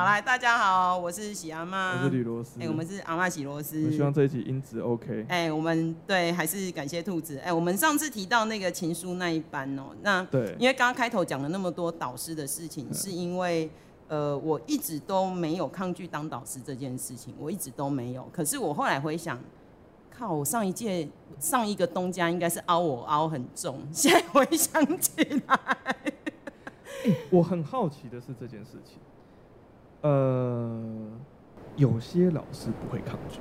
[0.00, 3.84] 好来，大家好，我是喜阿妈，我是李罗斯，哎、欸，我们是阿妈喜罗斯。
[3.84, 5.26] 我希望这一集音质 OK。
[5.28, 7.36] 哎、欸，我们对，还是感谢兔子。
[7.40, 13.70] 哎、欸，我们上次提到那个情书那一班哦、喔，那对，因为刚刚开头讲了那么多导师的事情，是因为
[14.08, 18.26] 呃，我一直都没有抗拒当导师这件事情，我一直都没有。
[18.32, 19.38] 可是我后来回想，
[20.10, 21.06] 靠，我上一届
[21.38, 25.12] 上一个东家应该是凹我凹很重， 现在回想起
[25.46, 25.54] 来。
[27.04, 28.96] 欸、我很好奇的是这件事情，
[30.02, 30.82] 呃，
[31.76, 33.40] 有些老师不会抗拒，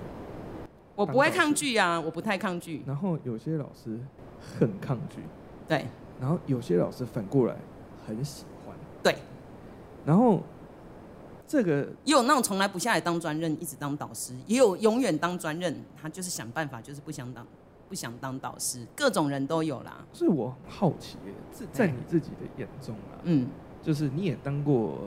[0.96, 2.84] 我不会抗拒啊，我不太抗拒。
[2.86, 4.00] 然后有些老师
[4.40, 5.22] 很抗拒，
[5.68, 5.86] 对。
[6.20, 7.56] 然后有些老师反过来
[8.06, 9.16] 很喜欢，对。
[10.06, 10.42] 然后
[11.48, 17.46] 这个也有那种从来不下来当专任，一直当导师，也有永远当专任，他就是想办法，就是不想当。
[17.88, 20.06] 不想当导师，各种人都有啦。
[20.14, 21.18] 所以我好奇，
[21.72, 23.48] 在你自己的眼中啊，嗯，
[23.82, 25.00] 就是你也当过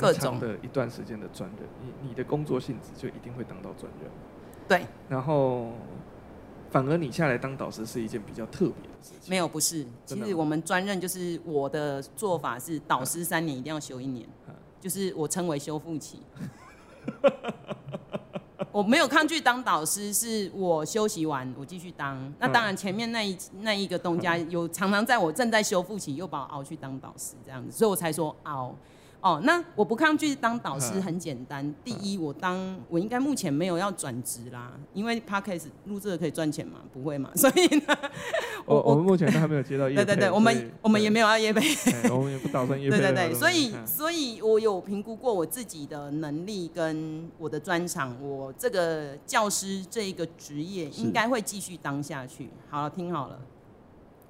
[0.00, 4.10] 蛮长的一段时间的专任，你你的工作性质就一定会当到专任。
[4.66, 4.86] 对。
[5.08, 5.72] 然后，
[6.70, 9.28] 反而你下来当导师是一件比较特别的事情。
[9.28, 9.84] 没有，不是。
[10.06, 14.26] 其实我们专任就是我的做法是，导师三年一定要休一年，
[14.80, 16.22] 就是我称为修复期。
[18.70, 22.32] 我没有抗拒当导师，是我休息完我继续当。
[22.38, 28.74] 那当然前面那一那一个东家有常常在我正在修复期又把我熬去当导师这样子，所以我才说熬。
[29.22, 31.72] 哦，那我不抗拒当导师，很简单。
[31.84, 37.30] 第一，我当我应该目前没有要转职啦，因为 Podcast 录这个可以赚钱嘛，不会嘛？
[37.36, 37.96] 所以呢，
[38.66, 40.02] 我我，们目前都还没有接到业配。
[40.04, 41.62] 对对对，我们我们也没有要业配，
[42.10, 42.98] 我们也不打算业配。
[42.98, 52.48] 对对对，所以所以我有评估过我自己的能力跟我的专长，我这个教师这一个职业应该会继续当下去。
[52.68, 53.38] 好了，听好了。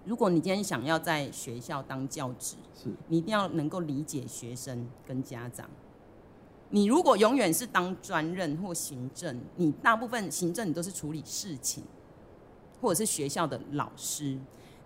[0.05, 5.69] 如果你今天想要在学校当教职，是你一定要能够理解学生跟家长。
[6.71, 11.85] 你如果永远是当专任或行政，你大部分行政你都是处理事情，
[12.81, 14.37] 或者是学校的老师。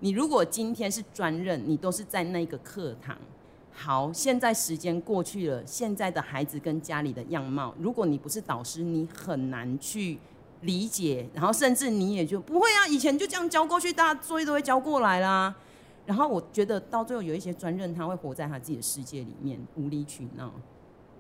[0.01, 3.17] 你如果今天是专任，你都是在那个课堂。
[3.73, 10.19] 好，现在时间过去了，现在的孩子跟家里的样貌，如果你不是导师，你很难去。
[10.63, 15.55] 理解，然后甚至你也就不会啊，以前就这样交过去，大家作业都会交过来啦。
[16.07, 20.53] 然后我觉得到最后有一些专任，他会活在他自己的世界里面，无理取闹。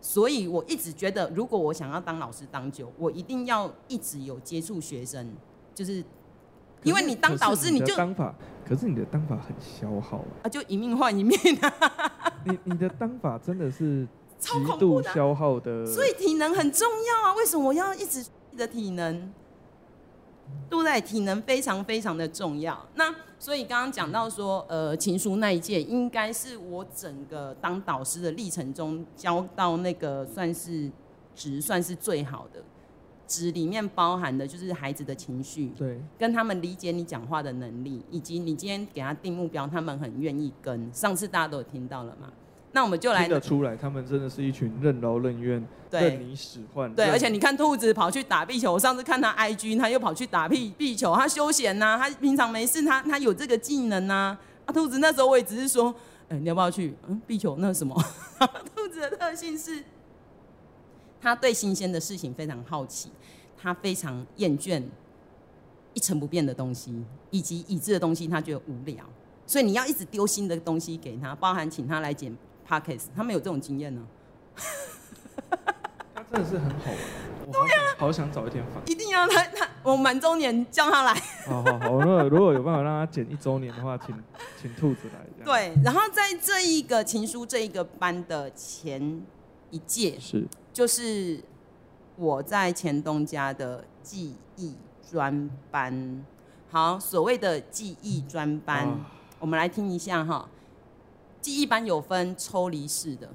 [0.01, 5.29] 所以我一直觉得，如果我想要当老师当久，我一定要一直有接触学生，
[5.75, 6.05] 就是
[6.85, 8.33] 因为你当导师，你就当法，
[8.65, 12.33] 可是你的当法很消耗啊，就一命换一命啊。
[12.45, 14.07] 你你的当法真的是
[14.39, 17.35] 极度消耗的，的，所以体能很重要啊。
[17.35, 18.25] 为什么我要一直？
[18.57, 19.33] 的体能，
[20.69, 21.01] 对不对？
[21.01, 22.87] 体能非常非常的重要。
[22.95, 30.91] 那所以刚刚讲到说，呃，情书那一届应该是我整个当导师的历程中教到那个算是
[31.35, 32.63] 值算是最好的
[33.27, 40.91] 值，里面包含的就是孩子的情绪，对，跟他们理解你讲话的能力，以及你今天给他定目标，他们很愿意跟。
[40.93, 42.33] 上次大家都有听到了嘛？
[42.73, 46.95] 那我们就来听得出来，他们真的是一群任劳任怨、任你使唤。
[46.95, 54.39] 对，而且你看兔子跑去打壁球，我上次看他 IG，他又跑去打壁壁球，他休闲呐、啊，他平常没事，他他有这个技能呐、啊。
[54.67, 55.95] 啊，兔子那时候我也只是说，
[56.29, 56.95] 哎、欸，你要不要去？
[57.09, 57.95] 嗯，壁球那是什么？
[58.75, 59.83] 兔子的特性是，
[61.21, 63.09] 他对新鲜的事情非常好奇，
[63.57, 64.83] 他非常厌倦
[65.95, 69.03] 一成不变的东西，以及已知的东西，他觉得无聊，
[69.47, 72.37] 所以你要一直丢新的东西给他，包含请他来剪。
[72.69, 74.03] Podcast 他们有这种经验呢，
[76.15, 76.99] 他真的是很好玩，
[77.47, 81.15] 我好想、啊、好想找一天访，一定要他他我满周年叫他来，
[81.47, 84.15] 好好好，如果如果有办法让他剪一周年的话，请
[84.61, 85.45] 请兔子来。
[85.45, 89.23] 对，然后在这一个情书这一个班的前
[89.71, 91.41] 一届是，就是
[92.17, 94.75] 我在前东家的记忆
[95.09, 96.25] 专班，
[96.69, 99.07] 好，所谓的记忆专班、啊，
[99.39, 100.49] 我们来听一下哈。
[101.47, 103.29] 记忆班有分抽离式的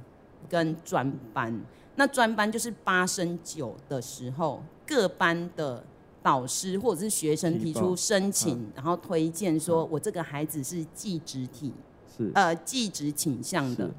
[0.50, 1.58] 跟专班，
[1.96, 5.81] 那专班就是八升九的时候，各班的
[6.22, 11.72] 导师或者是学生提出申请，然后推荐说，我这个孩子是技职体，
[12.18, 12.30] 是。
[12.36, 13.90] 呃技职倾向的，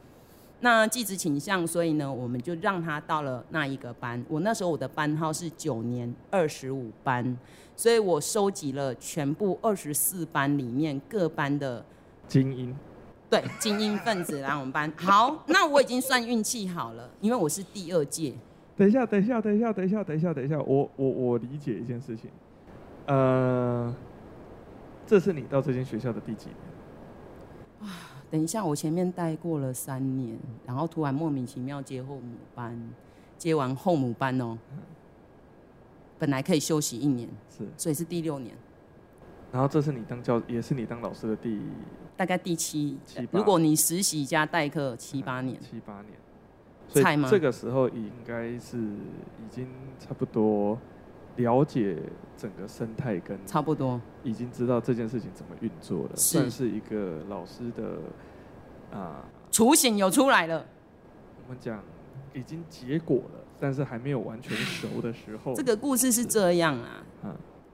[0.60, 4.22] 那技职倾向，所以呢，我们就让他到了那一个班。
[4.28, 7.38] 我那时候我的班号是九年二十五班，
[7.74, 11.82] 所以我收集了全部二十四班里面各班的
[12.28, 12.76] 精英。
[13.32, 14.92] 对，精英分子来我们班。
[14.94, 18.34] 好，那我已经算运气好了，因为我是第二届。
[18.76, 22.28] 等一下，等一下，等一下，等一下，等一下，等一下，我我我理解一件事情。
[23.06, 23.94] 呃，
[25.06, 26.48] 这是你到这间学校的第几
[27.80, 27.90] 年？
[28.30, 32.78] 等一下，我前面待过了三年，然后突然莫名其妙接后母班，
[33.38, 34.58] 接完后母班哦，
[36.18, 38.54] 本来可以休息一年，是，所以是第六年。
[39.52, 41.60] 然后这是你当教，也是你当老师的第
[42.16, 46.14] 大概第七七八，如果你实习加代课七八年，七八年。
[46.88, 49.66] 所以这个时候应该是已经
[49.98, 50.78] 差不多
[51.36, 51.96] 了解
[52.36, 53.98] 整个生态跟差不多。
[54.22, 57.98] 已经知道这件事情怎么运作了，算是一个老师的
[58.98, 60.66] 啊雏形有出来了。
[61.44, 61.82] 我们讲
[62.34, 65.54] 已经结果了，但是还没有完全熟的时候。
[65.54, 67.04] 这个故事是这样啊，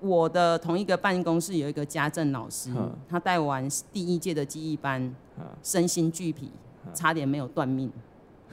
[0.01, 2.71] 我的同一个办公室有一个家政老师，
[3.09, 5.15] 他带完第一届的记忆班，
[5.63, 6.51] 身心俱疲，
[6.95, 7.91] 差点没有断命。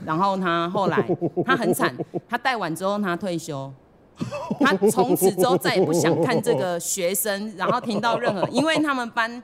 [0.03, 1.07] 然后他后来
[1.45, 1.95] 他很惨，
[2.27, 3.71] 他带完之后他退休，
[4.59, 9.41] 他从此之后再也不想看这个学生，然后听到任何，因为他们班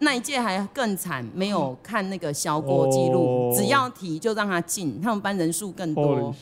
[0.00, 6.32] 那一届还更惨，没有看那个销锅记录，只要提就让他进，他们班人数更多。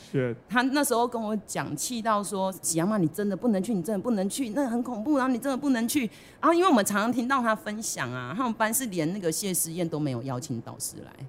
[0.49, 6.01] 他那时候跟我讲，气到说：“喜羊妈，你真的不能去，你真的不能去，那很恐怖，然后你真的不能去。”
[6.39, 11.27] 然后因为我们常常听到他分享啊，他们班是连那个谢师宴都没有邀请导师来。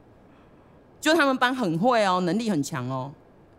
[1.00, 3.10] 就他们班很会哦，能力很强哦，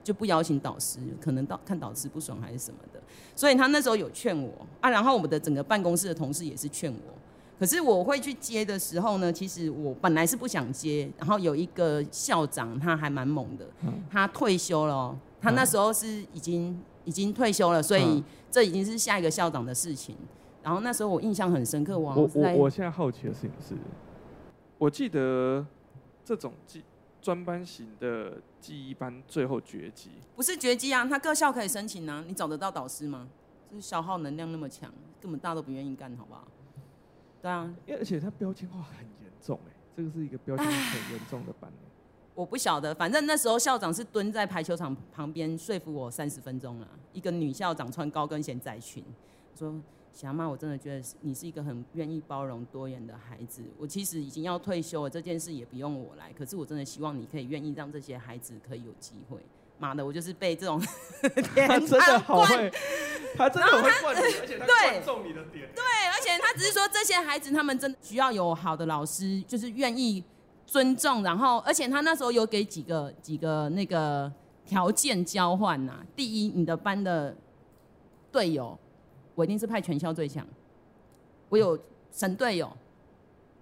[0.05, 3.01] 就不邀请导师，可能导看导师不爽还是什么的，
[3.35, 7.15] 所以他那时候有劝我啊，然后我们的整个办公室的同事也是劝我，
[7.59, 13.67] 可是我会去接的时候呢，其实我本来是不想接，然后有一个校长他还蛮猛的，
[14.11, 20.17] 他退休了哦，他那时候是已经已经退休了，所以这已经是下一个校长的事情，
[20.63, 23.75] 然后那时候我印象很深刻，我我我我现在好奇的事情是，
[24.79, 25.67] 我记得
[26.25, 26.83] 这种记。
[27.21, 33.29] 专班型的记忆班最后绝迹，不是绝迹啊，他各校可以申请啊，你找得到导师吗？
[33.69, 34.89] 就是消耗能量那么强，
[35.21, 36.47] 根本大家都不愿意干，好不好？
[37.41, 41.73] 对啊，而且它标签化很严重，哎，这个是一个标签很严重的班。
[42.35, 49.05] 我不晓得，反正那时候校长是蹲在排球场旁边说服我三十分钟啊，一个女校长穿高跟鞋窄裙，
[49.55, 49.75] 说。
[50.11, 53.63] 小妈，我真的觉得你是一个很愿意包容多元的孩子。
[53.79, 56.33] 我其实已经要退休了，这件事也不用我来。
[56.33, 59.39] 可是我真的希望你可以愿意让这些孩子可以有机会。
[59.79, 60.81] 妈的，我就是被这种
[61.67, 62.73] 他真的好会，
[63.37, 65.69] 他真的很会灌你，而且他 灌中你的点。
[65.75, 65.83] 对，
[66.13, 70.23] 而且他只是说这些孩子他们真的需要有好的老师，就是愿意
[70.67, 71.23] 尊重。
[71.23, 74.33] 然后，而且他那时候有给几个几个那个
[74.67, 76.05] 条件交换呐。
[76.15, 77.37] 第一，你的班的
[78.31, 78.79] 队友。
[79.35, 80.45] 我一定是派全校最强，
[81.49, 81.79] 我有
[82.11, 82.77] 神队友，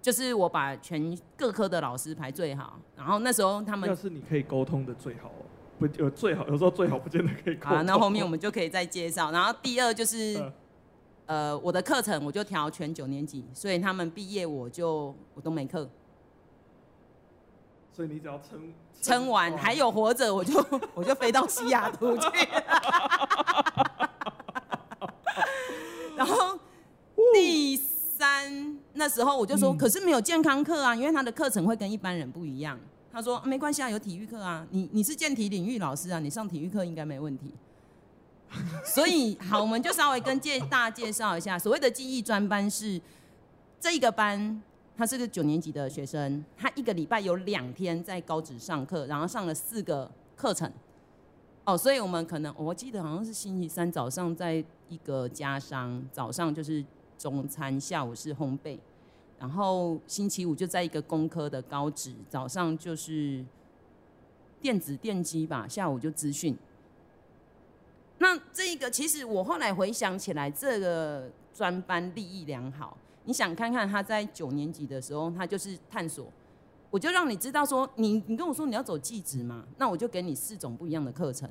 [0.01, 5.31] 就是我把全各科的老师排最好，然后那时候他们要是你可以沟通的最好，
[5.79, 7.77] 不有最好，有时候最好不见得可以沟通。
[7.77, 9.31] 啊，那后面我们就可以再介绍。
[9.31, 10.35] 然后第二就是，
[11.25, 15.89] 呃，呃，我的课程我就调全九年级，所以他们毕业我就我都没课，
[17.93, 20.65] 所以你只要撑撑完还有活着，我就
[20.95, 22.27] 我就飞到西雅图去。
[26.17, 26.57] 然后
[27.33, 32.79] 第三那时候我就说，可是没有健康课啊，因为他的课程会跟一般人不一样。
[33.17, 37.51] 他说没关系啊，有体育课啊，你你是健体领域老师啊，你上体育课应该没问题。
[38.85, 43.01] 所以好，我们就稍微跟介大家介绍一下，所谓的记忆专班是
[43.79, 44.61] 这个班，
[44.95, 50.71] 他是个九年级的学生，他一个礼拜有两天在高职上课，然后上了四个课程。
[51.65, 56.85] 哦，所以我们可能我记得好像是星期三早上在一个家商，早上就是
[57.17, 58.77] 中餐，下午是烘焙，
[59.39, 63.45] 然后星期五就在一个工科的高职，早上就是
[64.61, 66.57] 电子电机吧，下午就资讯。
[68.19, 72.97] 那这一个其实我后来回想起来，这个专班利益良好。
[73.25, 76.25] 你想看看他在九年级的时候，他就是探索。
[76.89, 81.47] 我就让你知道说，你你跟我说你要走技职嘛，那我就给你四种不一样的课程。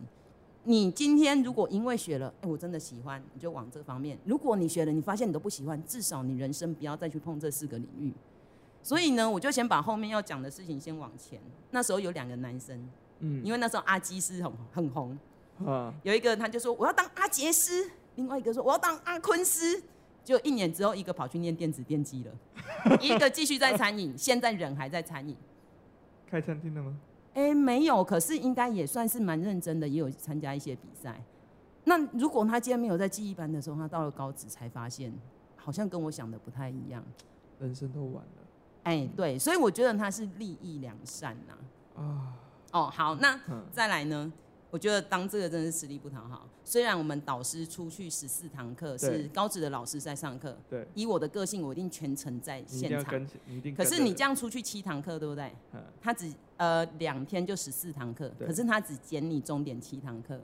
[0.68, 4.18] 你今天如果因为学了，哎，我真的喜欢，你就往这方面。
[4.24, 8.12] 如果你学了，你发现你都不喜欢，至少你人生不要再去碰这四个领域。
[8.82, 11.40] 所以呢，我就先把后面要讲的事情先往前。
[11.70, 12.88] 那时候有两个男生，
[13.20, 15.16] 嗯，因为那时候阿基师很很红，
[15.64, 19.82] 啊，有一个他就说我要当阿杰斯，另外一个说我要当阿坤师。
[20.24, 25.36] 就一年之后，一个跑去念电子电机了，一个继续在餐饮， 现在人还在餐饮。
[26.28, 26.98] 开餐厅了吗？
[27.36, 31.22] 哎、欸，没有，可是应该也算是蛮认真的，也有参加一些比赛。
[31.84, 35.12] 那如果他今天没有在记忆班的时候，他到了高职才发现，
[35.54, 37.04] 好像跟我想的不太一样。
[37.58, 38.42] 人生都完了。
[38.84, 42.02] 哎、欸，对，所以我觉得他是利益良善呐。
[42.02, 42.32] 啊。
[42.72, 43.38] 哦，好，那
[43.70, 44.32] 再来呢？
[44.76, 46.46] 我觉得当这个真的是实力不讨好。
[46.62, 50.54] 虽然我们导师出去十四堂课，是高职的老师在上课。
[50.68, 50.86] 对。
[50.94, 53.26] 以我的个性，我一定全程在现场。
[53.74, 55.50] 可是你这样出去七堂课，对不对？
[55.98, 60.38] 他只呃两天就十四堂课，可是他只减你钟点七堂课。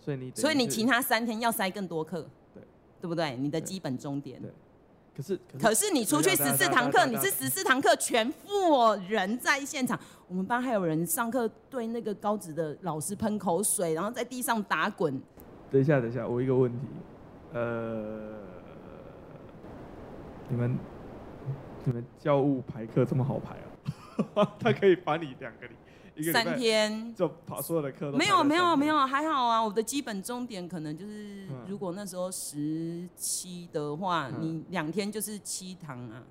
[0.00, 2.62] 所以你所以你其他三天要塞更多课，对
[3.02, 3.36] 对不对？
[3.36, 4.42] 你的基本终点。
[4.42, 4.50] 对。
[5.16, 9.98] 可是可是你出去十四堂课，你是十四堂课全副人在现场。
[10.26, 15.20] 我们班还有人上课对那个高职的老师喷口水，然后在地上打滚。
[15.70, 16.86] 等一下，等一下，我一个问题，
[17.52, 18.40] 呃，
[20.48, 20.76] 你们
[21.84, 23.54] 你们教务排课这么好排
[24.34, 24.52] 啊？
[24.58, 25.74] 他可以把你两个礼。
[26.32, 27.14] 三天。
[27.14, 36.22] 就跑所有的课都没有没有没有还好啊，我的基本终点可能就是，如果那时候十七的话，你两天就是七堂啊，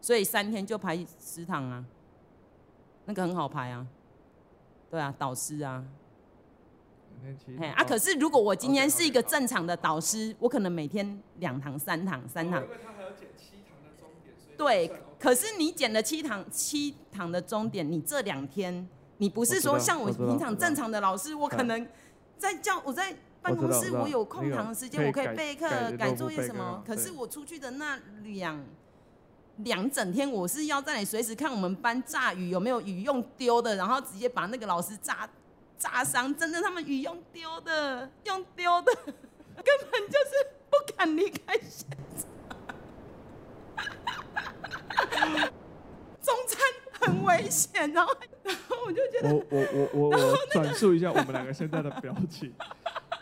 [0.00, 1.84] 所以三天就排十堂啊，
[3.04, 3.86] 那个很好排啊，
[4.90, 5.84] 对啊，导师啊，
[7.60, 18.88] 哎啊，可是如果我今天是一个正常的导师，我可能每天两堂三堂三堂，因为他还要减七堂的终点，对，可是你减了七堂七堂的终点，你这两天。
[19.18, 21.86] 你不是说像我平常正常的老师，我，我可能
[22.38, 26.82] 在教我在办公室，我有空堂的时间，我可以备课、改作业什么。
[26.86, 28.64] 可是我出去的那两
[29.58, 35.28] 两整天，我是要在你随时看我们班炸鱼有没有鱼用丢的，然后直接把那个老师炸
[35.76, 36.32] 炸伤。
[36.36, 39.14] 真的，他们鱼用丢的，用丢的，根
[39.90, 42.28] 本就是不敢离开现场。
[46.22, 46.60] 中餐
[47.00, 48.14] 很危险，然后。
[48.86, 52.52] 我就觉得我我我我我转述一下我们两个现在的表情。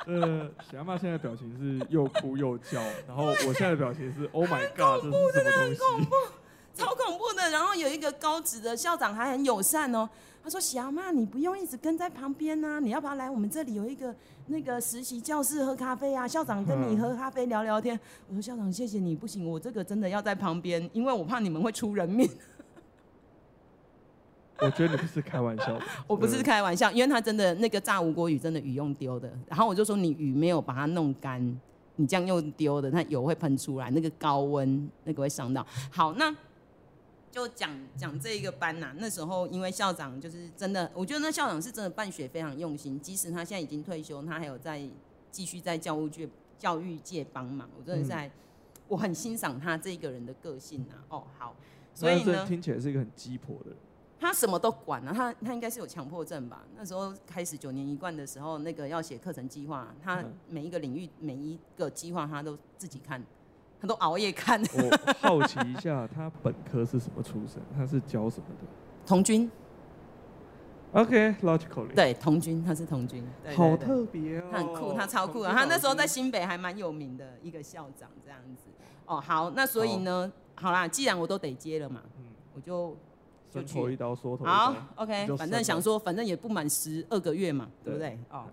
[0.06, 5.02] 呃，喜阿妈现在表情是又哭又叫，然后我现在的表情是 Oh my God，
[5.34, 6.14] 真的很恐怖，
[6.74, 7.50] 超恐怖的。
[7.50, 10.08] 然后有一个高职的校长还很友善哦，
[10.44, 14.14] 他说：“喜阿妈，你不用一直跟在旁边啊，你要不要来我们这里有一个
[14.46, 16.28] 那个实习教室喝咖啡啊？
[16.28, 17.98] 校长跟你喝咖啡聊聊天。”
[18.30, 22.30] 我说：“校长，谢谢你，不行，我这个真的要在旁边，因为我怕你们会出人命。”
[24.64, 31.42] 我觉得你不是开玩笑的， 我不是开玩笑，因为他真的那个炸吴郭鱼真的鱼用丢的，然后我就说你鱼没有把它弄干，
[31.96, 35.66] 你这样用丢的，它油会喷出来，那个高温那个会伤到。
[35.90, 36.34] 好，那
[37.30, 44.82] 就讲讲这一个班呐、啊，那时候因为校长就是真的，我觉得那校长是真的办学非常用心，即使他现在已经退休，他还有在
[45.30, 46.26] 继续在教务界
[46.58, 48.30] 教育界帮忙，我真的在、嗯、
[48.88, 51.18] 我很欣赏他这个人的个性呐、啊。
[51.18, 51.54] 哦，好，
[51.94, 53.76] 所以呢，听起来是一个很鸡婆的人。
[54.18, 56.64] 他什么都管啊，他他应该是有强迫症吧？
[56.74, 63.22] 那时候开始九年一贯的时候，那个要写课程计划，他每一个领域每一个计划他都自己看，
[63.78, 64.58] 他都熬夜看。
[64.62, 67.62] 我好奇一下，他本科是什么出身？
[67.76, 68.66] 他是教什么的？
[69.04, 69.50] 童军。
[70.92, 71.94] OK，logically。
[71.94, 73.22] 对，童军，他是童军。
[73.44, 74.48] 对好特别哦。
[74.50, 75.52] 他很酷，他超酷啊！
[75.52, 78.70] 他那时候在新北还蛮有名的一个校长这样子。
[79.04, 82.96] 哦，好，那所以呢，好，好啦，既然我都得接了嘛，嗯，我就。
[83.56, 88.18] 就戳一刀，缩头好，OK，反正想说，反正也不满十二个月嘛，对不对？
[88.30, 88.44] 哦，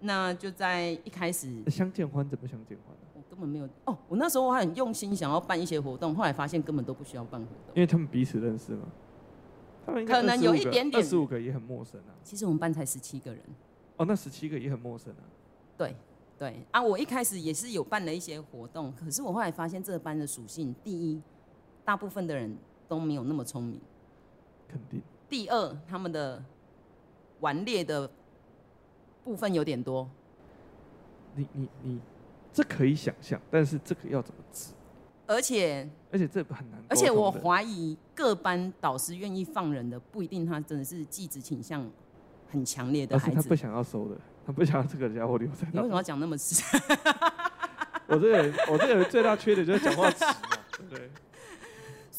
[0.00, 1.52] 那就在一开始。
[1.68, 3.08] 相见欢怎么相见欢呢？
[3.14, 8.86] 我根本没有哦，我那时候我还很用心想要办一些活动，后来发现根本都不需要办活动，因为他们彼此认识嘛。
[9.86, 12.12] 他们可能有一点点，二十五个也很陌生啊。
[12.22, 13.42] 其实我们班才十七个人。
[13.96, 15.24] 哦，那十七个也很陌生啊。
[15.76, 15.96] 对
[16.38, 21.20] 对啊，我一开始也是有办了一些活动，可是我后来发现这个班的属性，第一，
[21.84, 22.56] 大部分的人
[22.86, 23.80] 都没有那么聪明。
[24.70, 25.02] 肯定。
[25.28, 26.42] 第二，他们的
[27.40, 28.10] 顽劣的
[29.24, 30.08] 部分有点多。
[31.34, 32.00] 你你你，
[32.52, 34.72] 这可以想象，但是这个要怎么治？
[35.26, 36.82] 而且而且这很难。
[36.88, 41.88] 而且我怀疑各班导师愿意放人的，不一定他真的是技职倾向
[42.50, 43.36] 很强烈的孩子。
[43.36, 45.68] 他不想要收的，他不想要这个家伙留在。
[45.72, 46.62] 你为什么要讲那么直？
[48.08, 50.34] 我这个人，我这个人最大缺点就是讲话直嘛，
[50.72, 51.08] 对不对？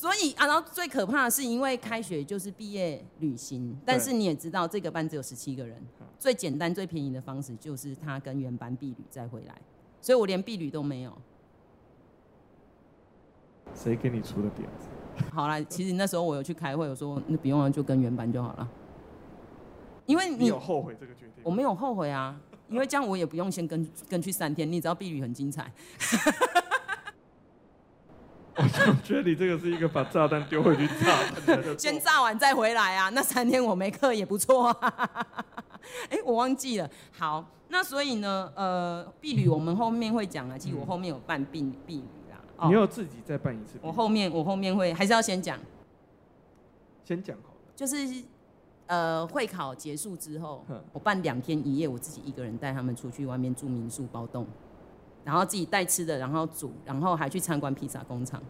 [0.01, 5.79] 所以啊，然后最可怕的是，因为开学就是毕业旅行，但是你也知道，这个班只有十七个人，
[6.17, 9.55] 最简单、最便宜的方式就是他跟原班毕旅再回来，
[10.01, 11.15] 所以我连毕旅都没有。
[13.75, 14.88] 谁给你出的点子？
[15.31, 18.67] 好啦，其实那时候我有去开会，我说那不用了，就跟原班就好了。
[20.08, 21.43] 因为你，你有后悔这个决定？
[21.43, 25.72] 我没有后悔啊，因为这样我也不用先跟跟去三天，你知道毕旅很精彩。
[28.55, 33.10] 我就觉得你这个是一个把炸弹丢回去炸，先炸完再回来啊！
[33.10, 35.27] 那三天我没课也不错啊。
[36.10, 36.89] 哎、欸，我忘记了。
[37.17, 40.58] 好，那所以呢，呃，毕旅我们后面会讲啊。
[40.58, 42.43] 其实我后面有办毕毕旅啊。
[42.58, 43.79] 哦、你要自己再办一次？
[43.81, 45.58] 我后面我后面会还是要先讲，
[47.05, 47.60] 先讲好了。
[47.74, 47.96] 就是
[48.88, 54.46] 呃，会考结束之后，我办两天一夜，我自己一个人带他们出去外面住民宿包栋。
[55.24, 58.42] 然后自己带吃的，然后煮，然后还去参观披萨工厂。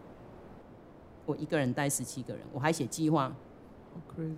[1.26, 3.32] 我一个人带十七个人，我还写计划，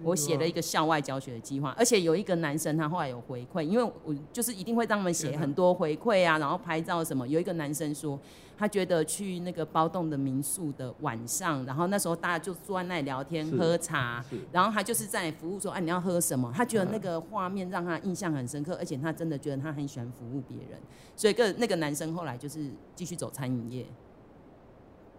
[0.03, 7.27] 我写了一个校外教学的计划，而且有一个男生他后来有回馈，因为我就是一定会让他们写很多回馈啊，然后拍照什么。
[7.27, 8.19] 有一个男生说，
[8.57, 16.53] 他觉得去那个包栋的民宿的晚上，然后那时候大家就坐在那里聊天喝茶，然后他就是在服务说，哎、啊，你要喝什么？
[16.55, 20.79] 他觉得那个画面让他印象很深刻，而且他真的觉得他很喜欢服务别人，
[21.17, 23.87] 所以个那个男生后来就是继续走餐饮业。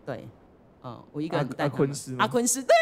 [0.06, 0.27] 对，
[0.84, 2.75] 嗯，我一个人带阿坤师，阿坤师，对，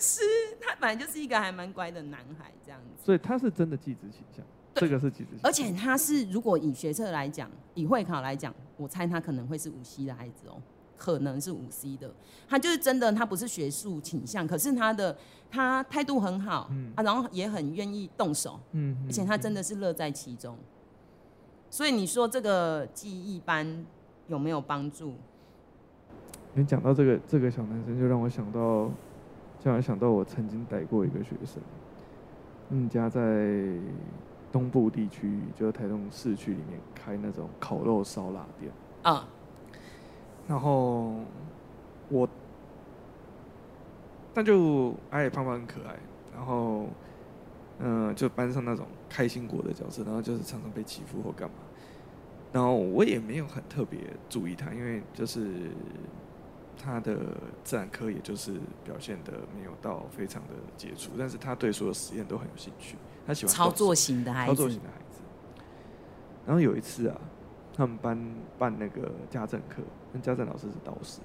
[0.00, 0.20] 是
[0.60, 3.04] 他本来就是一个还蛮乖的男孩，这样子。
[3.04, 5.48] 所以他是真的技职倾向，这个是技职倾向。
[5.48, 10.60] 而且他是，如果以学测来讲，以会考来讲，我猜他可能会是五 C 的孩子哦，
[10.96, 12.12] 可能是五 C 的。
[12.48, 15.16] 他就是真的，他不是学术倾向，可是他的
[15.50, 20.56] 他态度很好，嗯啊，然后也很愿意动手，嗯，而且他真的是乐在其中。
[21.68, 23.84] 所以你说这个记忆班
[24.28, 25.14] 有没有帮助？
[26.54, 28.90] 你讲到这个这个小男生，就让我想到，
[29.66, 31.60] 就让我想到我曾经带过一个学生，
[32.70, 33.20] 嗯，家在
[34.52, 38.70] 东部地区，就是台东市区里面开那种烤肉烧腊店
[39.02, 39.26] 啊。
[40.46, 41.16] 然后
[42.08, 42.28] 我，
[44.32, 45.96] 但就矮矮胖胖很可爱，
[46.32, 46.86] 然后
[47.80, 51.56] 嗯，就班上那种开心果的角色，然后就是常常被欺负或干嘛，
[52.52, 55.72] 然后我也没有很特别注意他，因为就是。
[56.78, 57.16] 他的
[57.64, 58.52] 自然科也就是
[58.84, 64.52] 表现的没有到非常的杰出，但是他对所有实验都很有兴趣，他喜欢操作型的孩子。
[64.52, 65.20] 操作型的孩子。
[66.46, 67.20] 然后有一次啊，
[67.74, 68.18] 他们班
[68.58, 71.20] 办那个家政课，那家政老师是导师，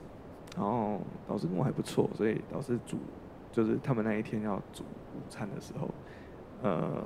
[0.56, 2.98] 然后导师跟我还不错，所以导师煮
[3.52, 5.90] 就是他们那一天要煮午餐的时候，
[6.64, 7.04] 呃，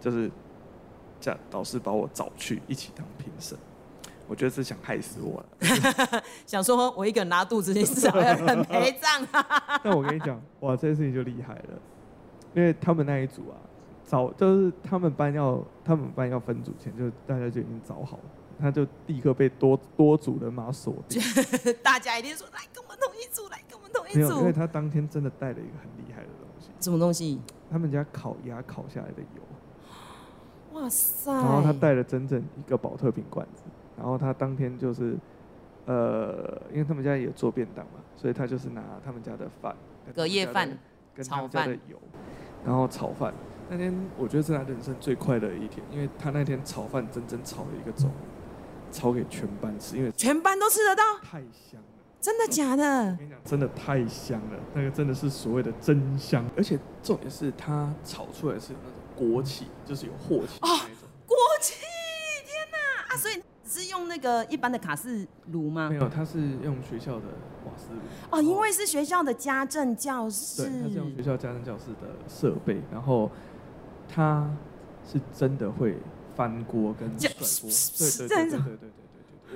[0.00, 0.30] 就是
[1.20, 3.58] 家导师把我找去一起当评审。
[4.30, 9.26] 我觉得是想害死我了， 想说我一个人拉肚子，你至少要人陪葬。
[9.82, 11.78] 但我跟你讲，哇，这件事情就厉害了，
[12.54, 13.58] 因为他们那一组啊，
[14.04, 18.24] 早就是他们班要他们班要分组前，就大家就已经找好了，
[18.60, 21.20] 他就立刻被多 多组人马锁定。
[21.82, 24.18] 大家一定说来跟我们同一组，来跟我们同一组。
[24.20, 26.70] 没有，因为他当天真的带了一个很厉害的东西。
[26.78, 27.40] 什么东西？
[27.68, 29.42] 他们家烤鸭烤下来的油。
[30.72, 31.32] 哇塞！
[31.34, 33.62] 然后他带了整整一个保特瓶罐子。
[34.00, 35.14] 然后他当天就是，
[35.84, 39.76] 呃，因为他们家也做便当嘛，所以他就是拿他们家的饭，
[40.14, 40.66] 隔夜饭，
[41.14, 42.00] 跟他们家的油，
[42.64, 43.34] 然后炒饭。
[43.68, 48.10] 那天我觉得是他人生最快乐的一天，因为他那天炒饭整整炒了一个钟，
[48.90, 51.86] 炒给全班吃，因为全班都吃得到，太香了，
[52.22, 53.10] 真的假的？
[53.10, 61.74] 我跟你讲，真的太香了，那个真的是所谓的真香，而且重点是他炒出来是有那种锅气，就是有镬气的那种锅气，
[62.46, 63.16] 天哪啊！
[63.18, 63.42] 所以。
[63.70, 65.88] 是用那个一般的卡式炉吗？
[65.88, 67.26] 没有他是用学校的
[67.64, 68.00] 瓦斯炉。
[68.36, 70.64] 哦因为是学校的家政教室。
[70.64, 73.30] 他是用学校家政教室的设备然后
[74.08, 74.50] 他
[75.06, 75.96] 是真的会
[76.34, 77.70] 翻锅跟甩锅。
[77.96, 78.90] 对对对对对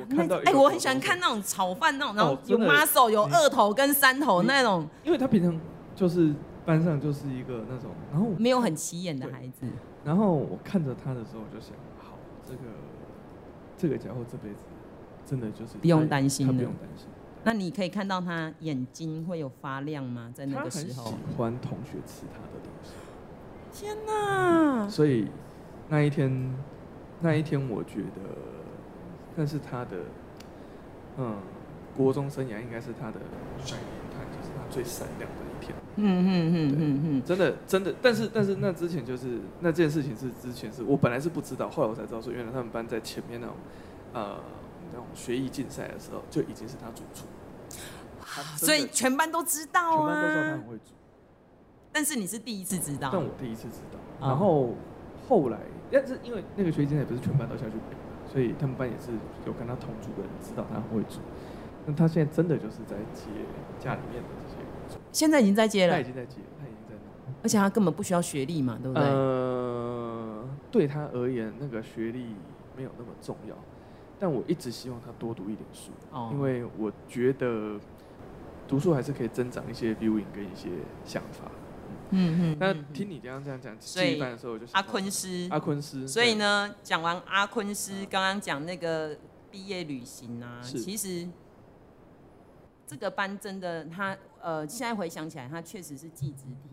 [0.01, 5.61] 我看到哎我很喜欢看那种炒饭那种然后有妈手有二头跟三头那种因为他平常
[5.95, 9.67] 就是班上就是一个那种然后没有很起眼的孩子
[10.05, 12.61] 然后我看着他的时候我就想好这个
[13.85, 14.65] 这个家伙这辈子
[15.27, 17.07] 真的就是不用担心的，不用担心。
[17.43, 20.33] 那你可以看到他眼睛会有发亮吗？
[20.35, 22.93] 在那个时候，他很喜欢同学吃他的东西。
[23.71, 24.89] 天哪！
[24.89, 25.29] 所以
[25.91, 26.57] 那一天，
[27.21, 28.23] 那一天我觉得，
[29.37, 29.99] 那是他的，
[31.19, 31.37] 嗯，
[31.95, 33.21] 国中生涯应该是他的
[33.63, 35.44] shining time，就是他最闪亮的
[35.97, 43.57] 嗯嗯嗯嗯嗯，真的真的，但是但是那之前就是那件事情是之前是我本来是不知道，后来我才知道说原来他们班在前面那种
[44.13, 44.37] 呃
[44.93, 47.27] 那种学艺竞赛的时候就已经是他主厨，
[48.57, 50.93] 所以全班都知道啊，全班都知道他很会煮。
[51.93, 54.75] 但是你是第一次知道，但我第一次知道，然后
[55.29, 55.59] 后来
[55.91, 59.13] 但是因为那个学艺竞赛不是全班都下去比，所以他们班也是
[59.47, 61.21] 有跟他同组的人知道他很会煮，
[61.87, 63.31] 那他现在真的就是在接
[63.79, 64.29] 家里面的。
[65.15, 69.05] 现在已经在接了，他已经在接，他已经在弄，而且他根本不需要学历嘛，对不对？
[69.05, 72.35] 呃，对他而言，那个学历
[72.77, 73.55] 没有那么重要，
[74.19, 77.79] 但我一直希望他多读一点书，哦，因为我觉得
[78.67, 80.69] 读书还是可以增长一些 viewing 跟一些
[81.05, 81.45] 想法。
[82.11, 82.57] 嗯嗯。
[82.59, 86.09] 那听你刚刚这样讲，所以的时候我就阿坤斯，阿坤斯。
[86.09, 89.17] 所以呢，讲完阿坤师刚刚讲那个
[89.51, 91.29] 毕业旅行啊，其实。
[92.87, 96.71] 这个班真的，他呃，现在回想起来，他确实是寄职体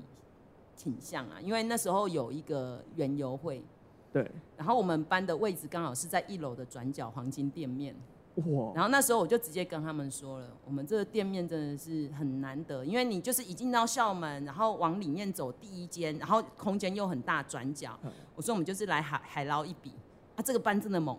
[0.75, 1.39] 倾向啊。
[1.41, 3.63] 因为那时候有一个园游会，
[4.11, 7.95] 对，然后我们班的位置刚好是在一楼的转角黄金店面，
[8.35, 8.71] 哇！
[8.73, 17.97] 然后那时候我就直接跟他们说了，我们这个店面真的是很难得，因为你就是一进到校门，然后往里面走第一间，然后空间又很大转角。
[18.35, 19.91] 我说我们就是来海海捞一笔
[20.35, 21.17] 啊，这个班真的猛，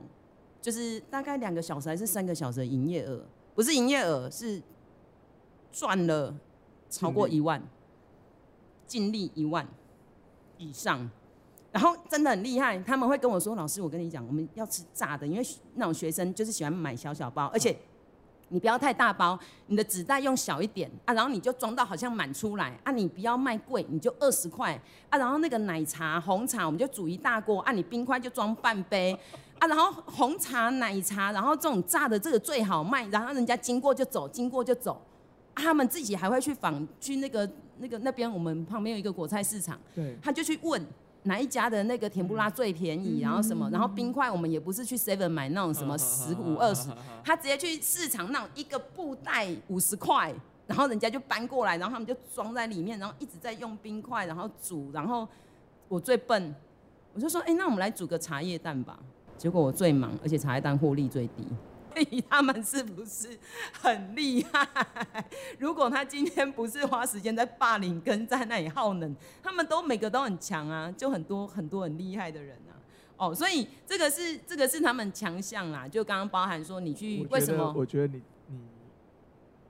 [0.60, 3.24] 就是大概两个小时还是三个小时的营业额，
[3.54, 4.60] 不是营业额是
[5.72, 6.34] 赚了
[6.90, 7.60] 超过一万，
[8.86, 9.66] 净利一万
[10.58, 11.10] 以上。
[11.72, 17.74] 然后真的很厉害，他们会跟我说：“老师，我跟你讲，我们要吃炸的，因为那种学生就是喜欢买小小包，而且
[18.48, 29.18] 你不要太大包，你的纸袋用小一点啊，然后你就装到好像满出来啊，你不要卖贵，你就二十块啊，然后那个奶茶、红茶我们就煮一大锅啊，你冰块就装半杯
[29.58, 35.00] 啊，然后红茶、奶茶，然后这种炸的这个最好卖，然后人家经过就走，经过就走，啊、
[35.54, 40.84] 他们自己还会去访去那个那个那边我们旁边有一个果菜市场，对，他就去问。”
[41.24, 43.20] 哪一家的那个甜不辣最便宜？
[43.20, 43.70] 然后什么？
[43.70, 46.88] 然后冰块我们也不是去 Seven 买那种什么十五二十，
[47.22, 50.34] 他直接去市场那种一个布袋五十块，
[50.66, 54.90] 然后人家就搬过来，然后他们就装在里面，然后一直在用冰块，然后煮。
[54.90, 55.28] 然后
[55.86, 56.52] 我最笨，
[57.14, 58.98] 我就说：哎，那我们来煮个茶叶蛋吧。
[59.38, 61.46] 结果我最忙，而且茶叶蛋获利最低。
[62.28, 63.38] 他们是不是
[63.80, 64.66] 很厉害？
[65.58, 72.72] 如果他今天不是花时间在霸凌跟在那里耗能，他们都每个都很强啊，就很多很多很厉害的人啊。
[73.16, 75.86] 哦，所以这个是这个是他们强项啦。
[75.86, 77.72] 就刚刚包含说你去为什么？
[77.76, 78.58] 我觉得你你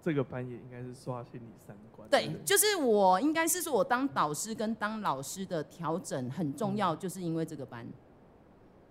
[0.00, 2.08] 这个班也应该是刷新你三观。
[2.08, 7.86] 对，就是我应该是说我当导师跟当老师的调整很重要，就是因为这个班。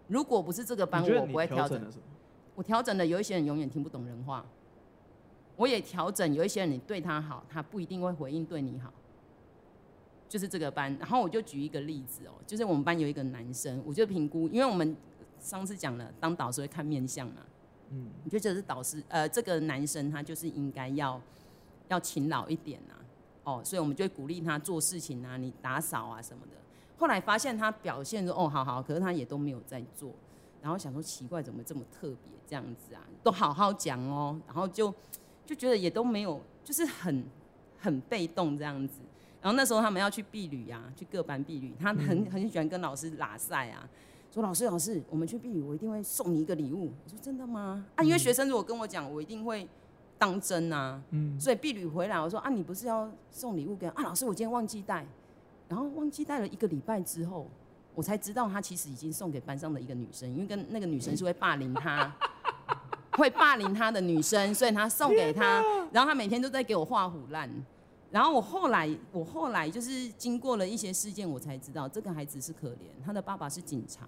[0.07, 1.81] 如果不是这个班，我不会调整。
[2.55, 4.45] 我调整的，有一些人永远听不懂人话。
[5.57, 8.91] 我也调整，有一些人你对他好，他不一定会回应对你好。
[10.27, 14.95] 就是这个班，然后我就举一个例子哦，就是我们班有一个男生，我就评估，因为我们
[15.39, 17.41] 上次讲了，当导师会看面相嘛，
[17.89, 21.21] 嗯，你就觉得是导师，呃，这个男生他就是应该要
[21.89, 22.95] 要勤劳一点呐，
[23.43, 26.53] 哦，所以我们就会鼓励他做事情啊，你打扫啊什么的。
[26.97, 30.13] 后来发现他表现说，哦，好好，可是他也都没有在做。
[30.61, 33.01] 然后想说奇怪，怎么这么特别这样子啊？
[33.23, 34.93] 都好好讲哦，然后就
[35.45, 37.23] 就觉得也都没有，就是很
[37.79, 38.99] 很被动这样子。
[39.41, 43.89] 然后那时候他们要去毕旅啊，去各班毕旅，他很很喜欢跟老师拉赛啊，
[44.31, 46.91] 说老师老师，我们去毕旅，我一定会送你一个礼物。
[47.03, 47.83] 我说真的吗？
[47.95, 49.67] 啊，因为学生如果跟我讲，我一定会
[50.19, 51.01] 当真啊。
[51.09, 51.39] 嗯。
[51.39, 54.03] 所以毕旅回来，我说啊，你不是要送礼物给啊？
[54.03, 55.07] 老师，我今天忘记带，
[55.67, 57.47] 然后忘记带了一个礼拜之后。
[57.93, 62.09] 我才知道他其实已经送给班上的一个女生，因为跟那个女生是会霸凌他，
[63.11, 67.49] 会霸凌他的女生，所以他送给他，然后他每天都在给我画虎烂。
[68.09, 74.07] 然后我后来，我后来就是经过了一些事件，我才知道这个孩子是可怜，他的爸爸是警察，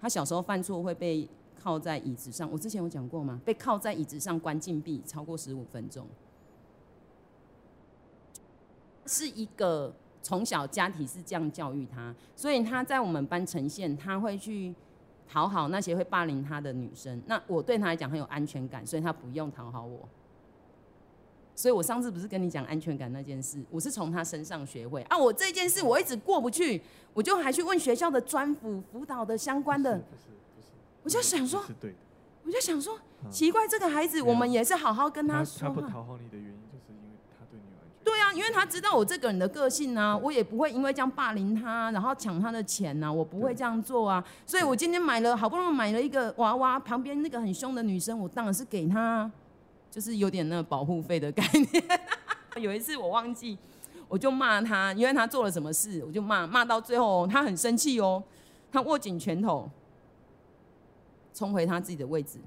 [0.00, 1.28] 他小时候犯错会被
[1.60, 3.40] 靠在椅子上，我之前有讲过吗？
[3.44, 6.06] 被靠在椅子上关禁闭超过十五分钟，
[9.06, 9.92] 是一个。
[10.24, 14.74] 从小家庭是这样教育他，所以他在我们班呈现，他会去
[15.28, 17.22] 讨好那些会霸凌他的女生。
[17.26, 20.08] 那我对他来讲很有安全感，所以他不用讨好我。
[21.54, 25.18] 所以我上次不是跟你讲安全感那件事，我是从他身上学会啊。
[25.18, 26.80] 我这件事我一直过不去，
[27.12, 29.98] 我就还去问学校的专辅辅导的相关的。
[29.98, 30.22] 不是
[30.56, 30.68] 不是，
[31.02, 31.62] 我就想说，
[32.44, 32.98] 我就想说，
[33.30, 35.68] 奇怪，这个孩子我们也是好好跟他说。
[35.68, 36.53] 他不讨好你的原因。
[38.04, 44.22] 对啊，因为他知道我这个人的个性啊，我也不会因为这样霸凌他，然后抢他的钱呐、啊，我不会这样做啊。
[44.44, 49.30] 所以我今天买了，好不容易买了一个娃娃，旁边那个很凶的女生，我当然是给她，
[49.90, 52.00] 就是有点那个保护费的概念。
[52.60, 53.56] 有一次我忘记，
[54.06, 58.22] 我就骂他，因为他做了什么事，我就骂，骂到最后他很生气哦，
[58.70, 59.70] 他握紧拳头，
[61.32, 62.38] 冲回他自己的位置，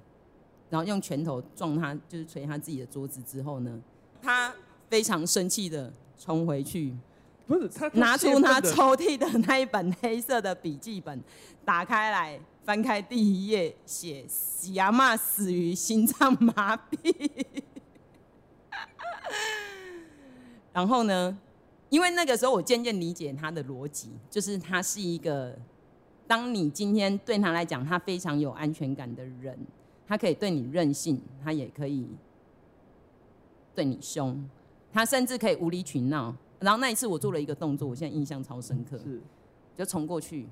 [0.69, 3.81] 然后用拳头撞他，就是捶他自己的桌子之后呢，
[4.21, 4.53] 他。
[4.89, 6.93] 非常生气的冲回去，
[7.45, 11.21] 不是他拿出他抽屉的那一本黑色的笔记本，
[11.65, 16.82] 打开来翻开第一页，写“喜阿妈死于心脏麻痹”。
[20.73, 21.38] 然后呢，
[21.89, 25.58] 因为那个时候我渐渐理解他的逻辑，就是他是一个，
[26.28, 29.58] 当你今天对他来讲，他非常有安全感的人，
[30.08, 32.08] 他可以对你任性，他也可以
[33.73, 34.47] 对你凶。
[34.97, 39.21] 他甚至可以无理取闹，然后那一次我做了一个动作，我现在印象超深刻，是，
[39.75, 40.47] 就冲过去，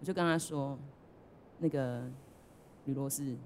[0.00, 0.76] 我就跟他说，
[1.60, 2.02] 那个
[2.86, 3.36] 吕罗斯，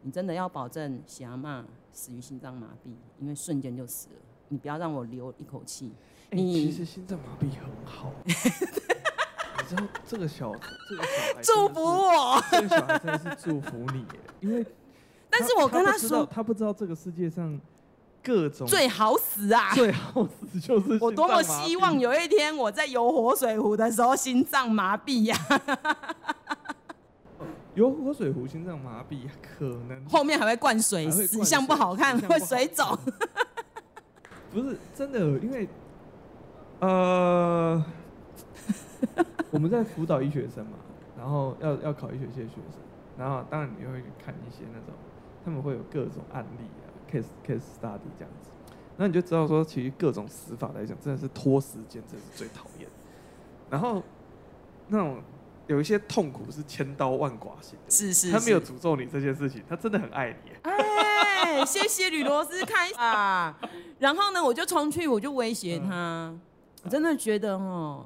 [0.00, 2.88] 你真的要保证喜阿嬷死于心脏麻痹，
[3.20, 4.14] 因为瞬间就死了，
[4.48, 5.92] 你不要让我留一口气。
[6.30, 8.32] 你其实心脏麻痹很好， 你
[9.68, 10.54] 知道这个小
[10.88, 14.64] 这个小孩祝福我，这个小孩真的是祝福你耶，因为。
[15.28, 17.58] 但是我跟他说，他不知道这个世界上
[18.22, 25.36] 各种最好死啊，最好死就是我多么希望有一天我在游活水湖的时候心脏麻痹呀。
[27.74, 30.04] 游活水湖心脏麻痹可能。
[30.06, 32.86] 后面还会灌水，死相不好看，会水肿。
[34.52, 35.66] 不是真的，因为
[36.80, 37.82] 呃，
[39.50, 40.76] 我们在辅导医学生嘛，
[41.16, 42.80] 然后要要考医学系的学生，
[43.16, 44.94] 然后当然你会看一些那种，
[45.42, 46.81] 他们会有各种案例啊
[47.12, 48.50] ，case case study 这样子，
[48.96, 52.88] 那你就知道说，其实各种死法来讲，真的是拖时间，真的是最讨厌。
[53.68, 54.02] 然后
[54.88, 55.22] 那种。
[55.68, 60.50] 有一些痛苦是千刀万剐型的，是是，是，他没有诅咒你这件事情，他真的很爱你。
[60.62, 63.56] 哎，谢谢吕罗斯开啊！
[64.00, 66.40] 然后呢，我就冲去，我就威胁他，嗯、
[66.82, 68.04] 我真的觉得哦，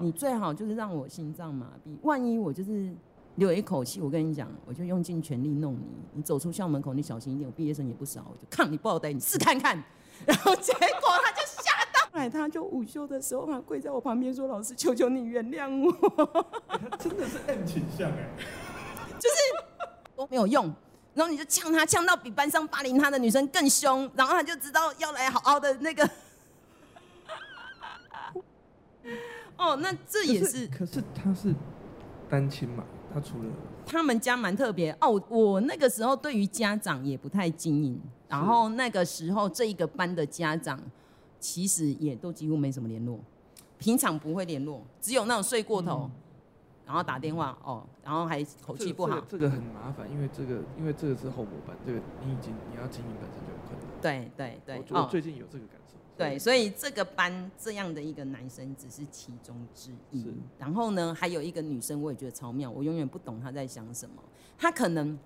[0.00, 2.90] 你最好就是让我心脏麻痹，万一我就是
[3.36, 9.82] 留一口气，我跟你讲，我就用尽全力弄你，你走出校门口，你小心一点，我毕业生也不少，我就看你不好歹，你试看看。
[10.24, 10.78] 然后结果
[11.24, 15.90] 他就吓到，后来他就午休的时候，他跪在我旁边说：“老师，求求你原谅我。
[16.68, 18.30] 欸”他真的是 M 倾向哎，
[19.18, 19.34] 就是
[20.14, 20.72] 都没有用。
[21.14, 26.08] 然后你就呛他，呛到比班上霸凌他的女生更凶，然后他就知道要来好好的那个。
[29.56, 31.52] 哦，那这也是，是，可是他是
[32.28, 32.84] 单亲嘛？
[33.14, 33.48] 他除了
[33.86, 38.00] 他们家蛮特别哦，我那个时候对于家长也不太经营。
[38.26, 40.80] 然后那个时候，这一个班的家长
[41.38, 43.20] 其实也都几乎没什么联络，
[43.78, 46.10] 平常不会联络，只有那种睡过头，嗯、
[46.86, 49.20] 然后打电话哦，然后还口气不好。
[49.20, 53.88] 这个、这个、很麻烦，因为这个因为这个是后母班，这个你已经你要经营本身就有困难。
[54.02, 55.76] 对对对，我最近有这个感
[56.16, 60.26] 对，所以这个班这样的一个男生只是其中之一。
[60.58, 64.22] 然后呢，还有一个女生，我也觉得超妙，我永远不懂她在想什么。
[64.56, 65.18] 她可能，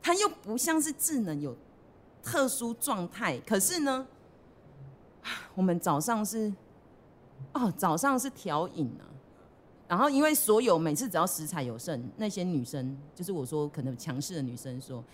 [0.00, 1.56] 她又不像是智能有。
[2.28, 4.04] 特殊状态，可是呢，
[5.54, 6.52] 我们早上是，
[7.52, 9.06] 哦，早上是调饮啊，
[9.86, 15.04] 然后因为所有每次只要食材有剩，那些女生就是我说可能强势的女生说，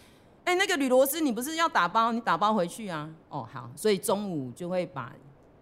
[0.45, 3.09] 哎，那个铝螺丝，你不是要打包，你打包回去啊？
[3.29, 5.13] 哦，好，所以中午就会把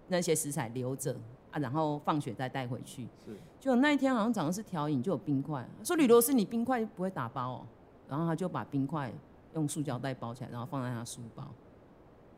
[0.08, 1.14] 那些食材留着
[1.50, 3.08] 啊，然后放学再带回去。
[3.24, 7.66] 是，就那一天好像早上是调饮，就有冰块，说铝螺丝，你冰块不会打包哦，
[8.08, 9.12] 然后他就把冰块。
[9.54, 11.42] 用塑胶袋包起来，然后放在他书包，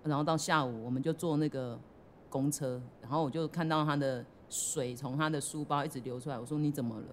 [0.02, 1.78] 然后到下午我们就坐那个
[2.30, 6.38] 公车，然后我就看到他的水从他的书包一直流出来。
[6.38, 7.06] 我说你怎么了？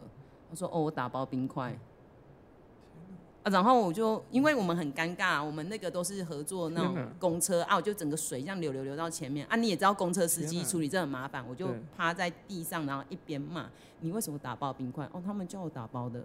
[0.49, 1.77] 他说哦，我打包冰块。
[3.49, 9.55] 啊，然后我就因为我们很尴尬，我们那个都是合作那种公车啊，我就整个水这样流流流到前面啊。
[9.55, 13.69] 你也知道公车司机处理这很麻烦，我就趴在地上，然后一边骂
[14.01, 15.05] 你为什么打包冰块？
[15.11, 16.23] 哦，他们叫我打包的。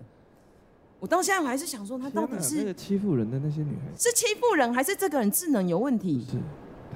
[1.00, 6.24] 我到现在我还是想说，他到底是、那个、欺负人的那些女孩子，是欺负人，还是这个人智能有问题？
[6.30, 6.38] 是，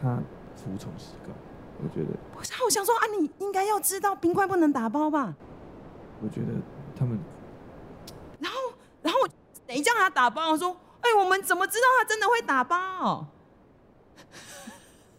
[0.00, 0.16] 他
[0.56, 1.36] 服从习惯。
[1.80, 5.34] 我觉得，我我想说啊，你应该要知道冰块不能打包吧？
[6.22, 6.48] 我觉得
[6.96, 7.18] 他们，
[8.40, 8.58] 然后，
[9.02, 9.28] 然后我
[9.68, 13.26] 等一叫他打包，我说，哎、欸，我们怎么知道他真的会打包？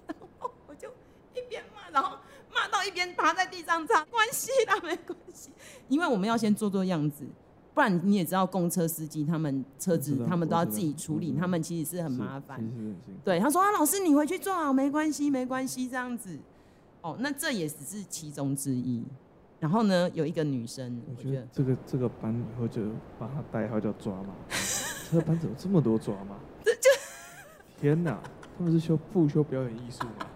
[0.07, 0.89] 然 后我就
[1.35, 2.17] 一边骂，然后
[2.51, 5.51] 骂到一边趴在地上擦，没关系啦，没关系，
[5.87, 7.23] 因为我们要先做做样子。
[7.75, 12.59] 不然你也知道，公车司机他们车子他们都要自己处理，他们其实是很麻烦。
[13.23, 16.39] 对，他说啊，老师你回去做好，没关系，没关系，这样子。
[17.01, 19.05] 哦，那这也只是其中之一。
[19.59, 22.81] 然后呢，有一个女生，我觉得这个这个班以后就
[23.19, 24.33] 把他代号叫抓马。
[25.11, 26.37] 这个班怎么这么多抓马？
[26.63, 26.89] 这就
[27.77, 28.21] 天哪，
[28.57, 30.27] 他们是修复修表演艺术吗？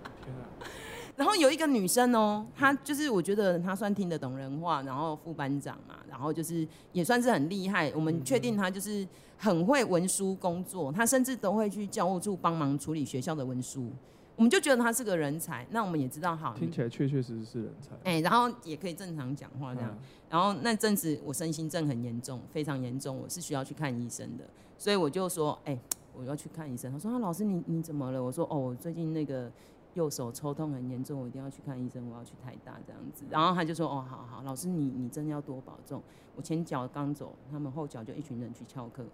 [1.15, 7.91] 然后有一个女生哦，她就是我觉得她算听得懂人话，然后副班长嘛，然后就是也算是很厉害。
[7.95, 9.07] 我们确定她就是
[9.37, 13.91] 很会文书工作，她甚至都会去教务处帮忙处理学校的文书。
[14.35, 15.65] 我们就觉得他是个人才。
[15.71, 17.91] 那我们也知道，好，听起来确确实实是人才。
[18.03, 19.97] 哎，然后也可以正常讲话这样。
[20.29, 24.43] 然后那阵子我身心症很严重，非常严重，我是需要去看医生的。
[24.77, 25.77] 所以我就说，哎，
[26.13, 26.91] 我要去看医生。
[26.91, 28.23] 他说，啊，老师你你怎么了？
[28.23, 29.51] 我说，哦，我最近那个。
[29.95, 33.25] 右手抽痛很严重，我一定要去看医生，我要去台大这样子。
[33.29, 36.01] 然后他就说：“哦，好好，老师你你真的要多保重。”
[36.35, 39.05] 我前脚刚走，他们后脚就一群人去翘课，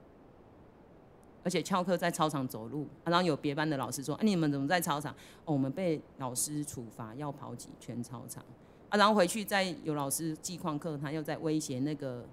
[1.44, 2.88] 而且翘课在操场走路。
[3.04, 5.14] 然后有别班的老师说：“哎，你们怎么在操场？”
[5.46, 8.44] 哦，我们被老师处罚，要跑几圈操场。
[8.90, 12.26] 啊，然后回去再有老师记旷课，他又在威胁那个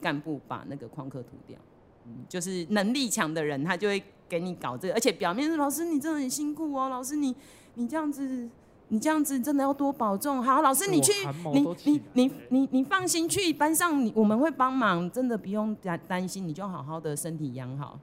[0.00, 1.58] 干部把那个旷课涂掉。
[2.06, 4.02] 嗯，就是能力强的人，他就会。
[4.28, 6.90] 给你搞这个，而且表面是老师，你真的很辛苦哦。
[6.90, 7.36] 老师你，你
[7.76, 8.46] 你这样子，
[8.88, 10.42] 你这样子真的要多保重。
[10.42, 11.12] 好，老师你去，
[11.54, 17.98] 你你你你你放心去班上，你我们会帮忙，真的不用担担心，你就好好的身体养好。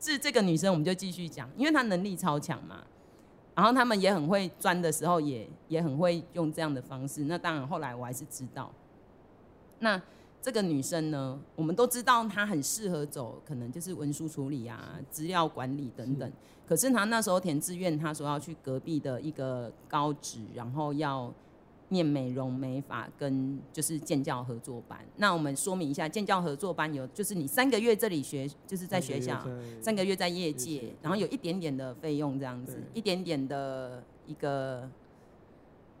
[0.00, 2.84] 是这个女生，我们就继续讲，因为她能力超强嘛。
[3.54, 7.24] 然后他们也很会钻的时候也，也也很会用这样的方式。
[7.24, 8.70] 那当然，后来我还是知道。
[9.80, 10.00] 那
[10.40, 16.32] 这个女生呢，我们都知道她很适合走，可能就是文书处理啊、资料管理等等。
[16.66, 21.32] 可是她那时候填志愿，她说要去隔壁的一个高职，然后要。
[21.88, 29.46] 念美容美发跟就是建教合作班，那我们说明一下，建教合作班有就是你三个月这里学，就是在学校，
[29.80, 34.88] 三个月在业界，然后有一点点的费用这样子，一点点的一个。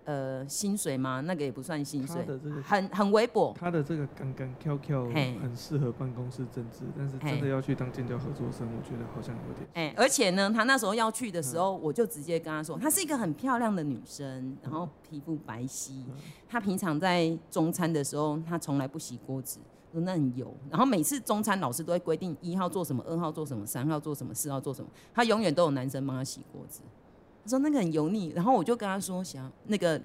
[0.08, 1.20] 呃，薪水吗？
[1.20, 3.54] 那个也不算薪水，这个、很很微薄。
[3.60, 9.68] 他的这个刚刚 QQ 很适合办公室政治，但是真的要去当建教合作生，我觉得好像有点。
[9.74, 16.02] 哎，而且呢，他那时候要去的时候，我就直接跟他说，她是一个很漂亮的女生，然后皮肤白皙。
[16.48, 19.58] 她平常在中餐的时候，她从来不洗锅子，
[19.92, 20.56] 说那很油。
[20.70, 26.80] 然后每次中餐老师都会规定一号做什么，二号做什么，三号做什么，四号做什么，她永远都有男生帮她洗锅子。
[27.48, 30.00] 说那个很油腻，然后我就跟他说：“想那个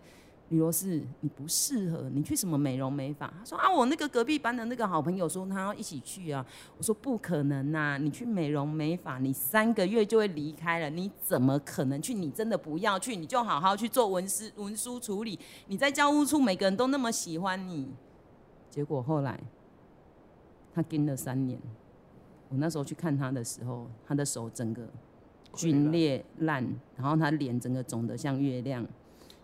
[0.49, 6.45] 李罗士，你不适合，你去什么美容美发？”他说：“啊，我那个隔壁班的那个好朋友说他要一起去啊。”
[6.77, 12.13] 我说：“不可能呐、啊，你去美容美发，你三个月就会离开了，你怎么可能去？
[12.13, 15.39] 你真的不要去，你就好好去做文书文书处理。
[15.67, 17.91] 你在教务处，每个人都那么喜欢你。
[18.69, 19.39] 结果后来
[20.73, 21.59] 他跟了三年，
[22.49, 24.87] 我那时候去看他的时候，他的手整个。”
[25.53, 26.65] 皸裂烂，
[26.97, 28.85] 然后他脸整个肿得像月亮，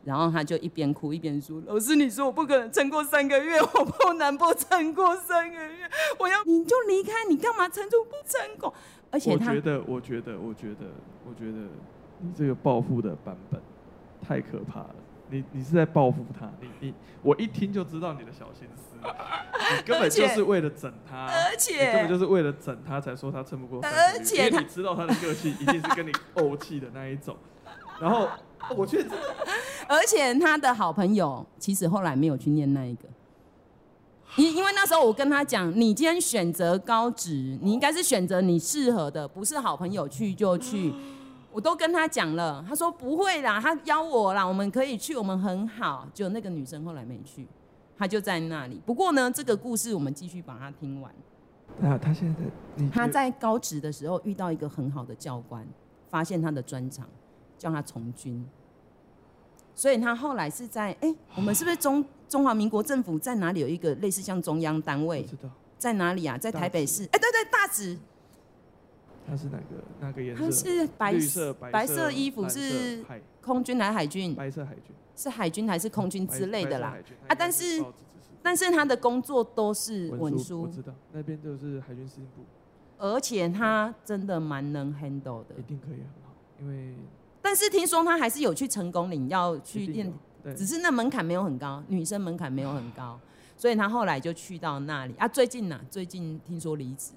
[0.03, 8.73] 然后他就一边哭一边说：“老师，你说我不可能撑过三个月， 我不能不撑过三个月，我要你就离开，你干嘛撑住不成功？”
[9.11, 10.85] 而且他，我觉得，我觉得，我觉得，
[11.27, 11.67] 我觉得
[12.19, 13.61] 你这个报复的版本
[14.21, 14.95] 太可怕了。
[15.31, 16.51] 你你是在报复他？
[16.59, 18.88] 你你我一听就知道你的小心思，
[19.77, 27.35] 你根本就是为了整他，而且你根本就是为了整他才说他撑不过而且因为你知道他的个性一定是跟你怄气的那一种。
[27.99, 28.27] 然后
[28.75, 29.09] 我觉得，
[29.87, 33.07] 而且他的好朋友其实后来没有去念那一个，
[34.37, 40.93] 因因为那时候我跟他讲，你今天选择高职，你应该是选择你适合的，不是好朋友去就去。
[41.51, 46.07] 我都跟他讲了，他说不会啦，他邀我啦，我们可以去，我们很好。
[46.13, 47.47] 就那个女生后来没去，
[47.99, 48.81] 她就在那里。
[48.85, 51.13] 不过呢，这个故事我们继续把它听完。
[51.81, 55.67] 啊，他现在他在高职的时候遇到一个很好的教官，
[56.09, 57.05] 发现他的专长，
[57.57, 58.43] 叫他从军。
[59.75, 65.23] 所以他后来是在哎、欸，我们是不是中中华民国政府在哪里有一个类似像中央单位？
[65.23, 66.37] 知道在哪里啊？
[66.37, 67.03] 在台北市。
[67.03, 67.97] 哎、欸，对对，大直。
[69.29, 69.63] 他是哪个
[69.99, 70.43] 哪个颜色？
[70.43, 73.03] 他是白色白色衣服，是
[73.41, 74.33] 空军还是海军？
[74.35, 76.97] 白色海军是海军还是空军之类的啦？
[77.27, 77.83] 啊，但是
[78.41, 82.41] 但是他的工作都是文书，我知道那边就是海军司令部。
[82.97, 86.33] 而且他真的蛮能 handle 的，一定可以很好。
[86.59, 86.93] 因为
[87.41, 90.11] 但是听说他还是有去成功领要去练，
[90.55, 93.17] 只是那门槛没有很高，女生门槛没有很高，
[93.55, 95.25] 所以他后来就去到那里啊。
[95.27, 97.13] 最近呢，最近听说离职。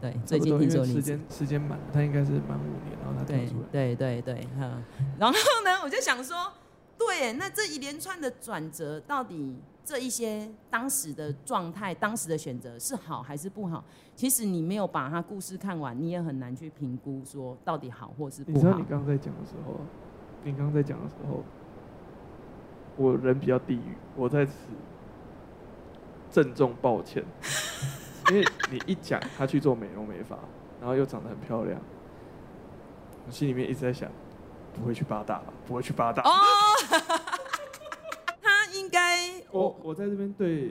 [0.00, 3.66] 对，最近听说你时间时间满，他应该是满五年，然后他退出来。
[3.70, 4.82] 对对对对，哈。
[5.18, 6.52] 然后呢，我就想说，
[6.96, 13.84] 对，那这一连串的转折，到底这一些当时的状态、当时的选择是好还是不好？
[14.16, 18.54] 其实你没有把他故事看完，你也很难去评估说到底好或是不好。
[18.54, 19.80] 你知道你刚刚在讲的时候，
[20.44, 21.42] 你刚刚在讲的时候，
[22.96, 24.52] 我人比较地狱，我在此
[26.30, 27.22] 郑重抱歉。
[28.30, 30.38] 因为你一讲他去做美容美发，
[30.80, 31.80] 然后又长得很漂亮，
[33.26, 34.08] 我心里面一直在想，
[34.72, 35.52] 不会去八大吧？
[35.66, 36.22] 不会去八大。
[36.22, 36.30] 哦，
[38.40, 40.70] 他应该我我在这边对，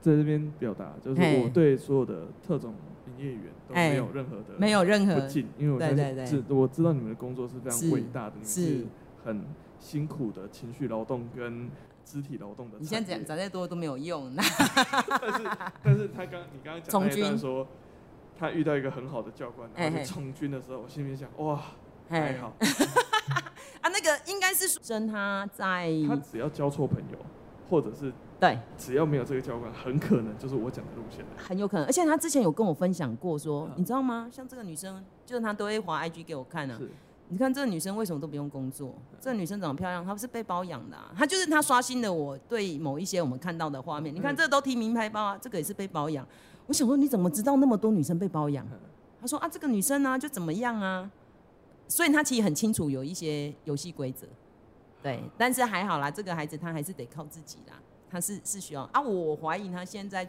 [0.00, 2.74] 在这边表达，就是我对所有的特种
[3.06, 5.92] 营业员都没有任何的没有任何不敬，因为我在
[6.24, 8.86] 知我知道你们的工作是非常伟大的，你们是
[9.22, 9.44] 很
[9.78, 11.68] 辛苦的情绪劳动跟。
[12.10, 14.34] 肢体劳动的，你现在讲讲再多都没有用。
[14.34, 15.50] 但是，
[15.84, 17.64] 但是他刚你刚刚讲从军说，
[18.36, 21.62] 他遇到一个很好的教官，然后从军的时候，我心里想，哇，
[22.08, 22.52] 还好。
[23.80, 27.18] 啊，那个应该是真他在，他只要交错朋友，
[27.68, 31.24] 或者是对，只要没有这个教官，很可能就是我讲的路线。
[31.36, 34.28] 很有可能，而且他之前有跟我分享过，说你知道吗？
[34.32, 36.78] 像这个女生，就是她都会滑 IG 给我看啊。
[37.30, 38.92] 你看这个女生为什么都不用工作？
[39.20, 44.12] 这个女生长得漂亮，她不是被包养的啊，她就是她刷新了我对某一些我们看到的画面。
[44.12, 46.26] 你看这个都提名牌包啊，这个也是被包养。
[46.66, 48.66] 我想说你怎么知道那么多女生被包养？
[49.20, 51.08] 她说啊，这个女生呢就怎么样啊？
[51.86, 54.26] 所以她其实很清楚有一些游戏规则，
[55.00, 55.22] 对。
[55.38, 59.00] 但是还好啦，这个孩子他还是得靠自己啦，他是是需要啊。
[59.00, 60.28] 我怀疑他现在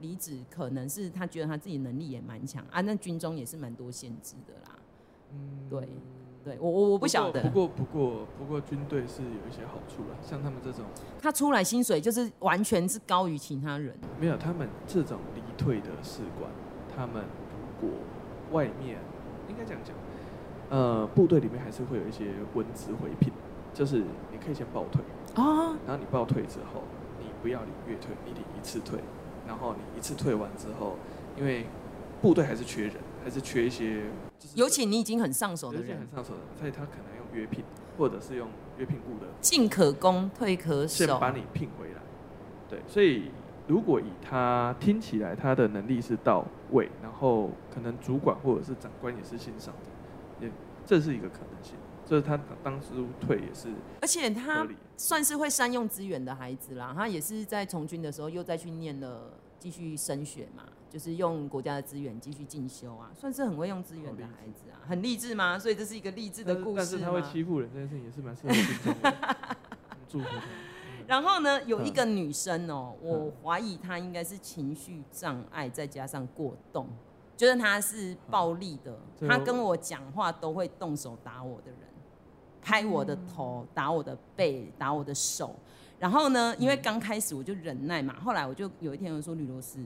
[0.00, 2.82] 离职，可能是他觉得他自己能力也蛮强啊。
[2.82, 4.78] 那军中也是蛮多限制的啦。
[5.32, 5.88] 嗯，对，
[6.44, 7.42] 对我我我不晓得。
[7.44, 10.84] 不过不过不过军队是有一些好处啦，像他们这种，
[11.20, 13.96] 他出来薪水就是完全是高于其他人。
[14.20, 16.50] 没有，他们这种离退的士官，
[16.94, 17.24] 他们
[17.80, 17.98] 如果
[18.52, 18.98] 外面
[19.48, 19.96] 应该这样讲，
[20.68, 23.32] 呃，部队里面还是会有一些文职回聘，
[23.72, 25.02] 就是你可以先报退
[25.34, 26.82] 啊，然后你报退之后，
[27.18, 28.98] 你不要领月退，你领一次退，
[29.46, 30.96] 然后你一次退完之后，
[31.38, 31.64] 因为
[32.20, 32.94] 部队还是缺人。
[33.24, 34.02] 还是缺一些，
[34.54, 37.64] 尤其你已经很上手的人，很上手的，所以他可能用约聘，
[37.98, 42.00] 或者是用约聘雇的，进可攻，退可守，先把你聘回来。
[42.68, 43.30] 对，所以
[43.66, 50.52] 如果以他听起来他的能力是到位，然后可能主管或者是长官也是欣赏的，也
[50.86, 51.74] 这是一个可能性。
[52.06, 52.88] 就是他当时
[53.18, 53.68] 退也是，
[54.02, 56.92] 而且他算是会善用资源的孩子啦。
[56.94, 60.64] 他也是在从军的时候又再去念了，继续升学嘛。
[60.94, 65.58] 就是用国家的资源继续进修啊，算是很会用资源的孩子啊，很励志吗？
[65.58, 66.76] 所以这是一个励志的故事。
[66.76, 69.36] 但是他会欺负人这件事情也是蛮适合军中的。
[70.08, 70.44] 祝福他。
[71.08, 76.86] 然后呢，有一个女生哦、喔，我怀疑她应该是情绪障碍再加上过动，
[77.36, 81.80] 觉得她是暴力的，她跟我讲话都会动手打我的人，
[82.62, 85.56] 拍我的头，打我的背，打我的手。
[85.98, 89.84] 然后呢，因为刚开始我就忍耐嘛，后来我就有一天我说吕罗斯。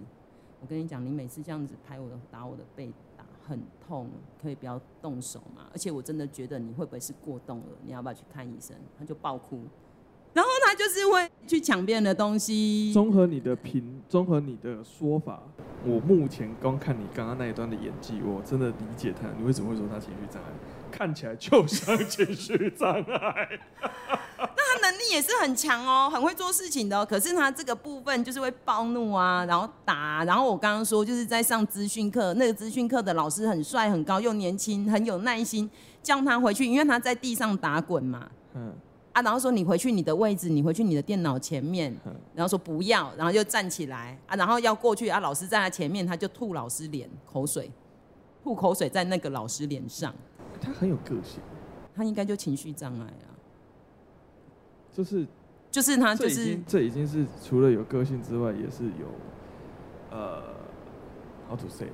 [0.60, 4.08] 我跟你讲，你每次这样子拍我的、打我的背，打很痛，
[4.42, 5.66] 可以不要动手嘛？
[5.72, 7.66] 而且我真的觉得你会不会是过动了？
[7.84, 8.76] 你要不要去看医生？
[8.98, 9.60] 他就爆哭，
[10.34, 12.92] 然后他就是会去抢别人的东西。
[12.92, 15.42] 综合你的评，综合你的说法，
[15.84, 19.28] 我目前光看你刚刚那一段的演技，我真的理解他。
[19.38, 20.50] 你为什么会说他情绪障碍？
[20.98, 23.48] 看起来就像情绪障碍。
[24.36, 27.06] 那他能力也是很强哦，很会做事情的哦。
[27.08, 30.24] 可是他这个部分就是会暴怒啊，然后打啊。
[30.24, 35.70] 然后我刚刚说就是在上资讯课，那个资讯课的老师很帅、很高、又年轻，很有耐心，
[36.02, 38.28] 叫他回去，因为他在地上打滚嘛。
[38.54, 38.74] 嗯。
[39.12, 41.96] 啊，然后说你回去你的位置，你回去你的电脑前面。
[42.34, 47.70] 然后说不要，然后就站起来啊，然后要过去啊，老师在他前面，他就吐老师脸口水，
[48.42, 50.12] 吐口水在那个老师脸上。
[50.60, 51.40] 他很有个性。
[51.94, 53.34] 他应该就情绪障碍啊。
[54.92, 55.26] 就是，
[55.70, 59.06] 就是他，就是这已经是除了有个性之外，也是有，
[60.10, 60.42] 呃
[61.48, 61.88] ，how to say？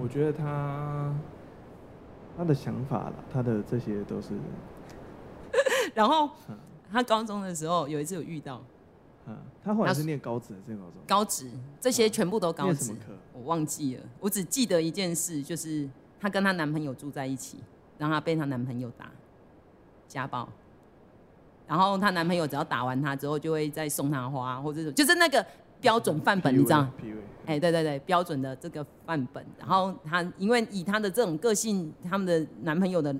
[0.00, 1.14] 我觉得他
[2.36, 4.30] 他的想法啦，他的这些都是。
[5.94, 6.30] 然后
[6.90, 8.62] 他高中的时候有一次有遇到，
[9.26, 10.94] 嗯，他后来是念高职还是念高中？
[11.06, 11.50] 高职，
[11.80, 12.86] 这些全部都高职。
[12.86, 13.12] 什么课？
[13.34, 15.88] 我忘记了，我只记得一件事，就是
[16.18, 17.58] 她跟她男朋友住在一起，
[18.02, 19.08] 然后她被她男朋友打，
[20.08, 20.48] 家暴。
[21.68, 25.46] 然后她男朋友只要打完她之后，就会再送她花，或者就是那个
[25.80, 26.84] 标准范本，你知道？
[27.46, 29.46] 哎，对对对，标准的这个范本。
[29.56, 33.14] 然后她因为以她的这种个性，他们的男朋友的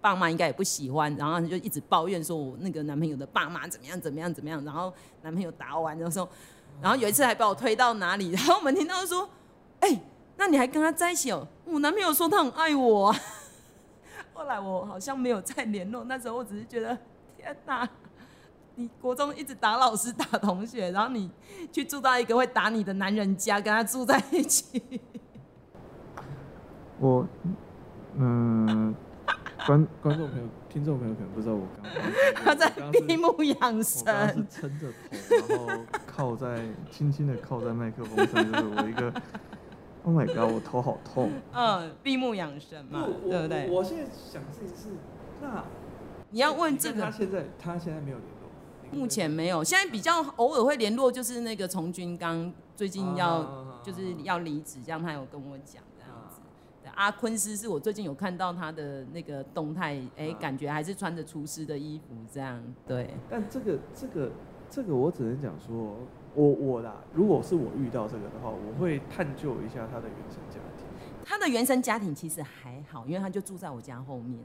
[0.00, 4.64] 爸妈应该也不喜欢，然后她就一直抱怨说，我那个男朋友的爸妈怎么样怎么样怎么样。
[4.64, 6.28] 然后男朋友打完的时候，
[6.82, 9.28] 然后有一次还把我推到哪里，然后我们听到说，
[9.78, 10.02] 哎，
[10.36, 11.46] 那你还跟他在一起哦？
[11.64, 13.16] 我男朋友说他很爱我啊。
[14.34, 16.98] 后来我好像没有再联络，那时候我只是觉得。
[17.36, 17.86] 天哪！
[18.76, 21.30] 你国中一直打老师、打同学，然后你
[21.70, 25.00] 去住到一个会打你的男人家，跟他住在一起。
[26.98, 27.26] 我，
[28.16, 28.94] 嗯，
[29.66, 32.02] 观观众朋友、听众朋友可能不知道我刚刚
[32.46, 32.70] 他在
[33.06, 34.90] 闭目养神，我是撑着
[35.28, 39.12] 头，然后靠在轻轻的靠在麦克风上，就是我一个。
[40.04, 40.52] Oh my god！
[40.52, 41.32] 我头好痛。
[41.52, 43.70] 嗯，闭目养神嘛，对不对？
[43.70, 44.90] 我现在想的是
[45.40, 45.64] 那。
[46.30, 56.40] 你要问这个，他现在他现在没有联络，目前没有，现在比较偶尔会联络，就是那个从军刚最近要就是要离职，这样他有跟我讲这样子。
[56.96, 62.60] 阿坤斯是我最近有看到他的那个动态，哎，感觉还是穿着厨师的衣服这样。
[62.86, 64.32] 对，但这个这个
[64.68, 65.96] 这个我只能讲说，
[66.34, 70.86] 我我啦，如果是我遇到这个的话，我会探究一下他的原生家庭。
[71.24, 74.38] 他的原生家庭其实还好，因为他就住在我家后面。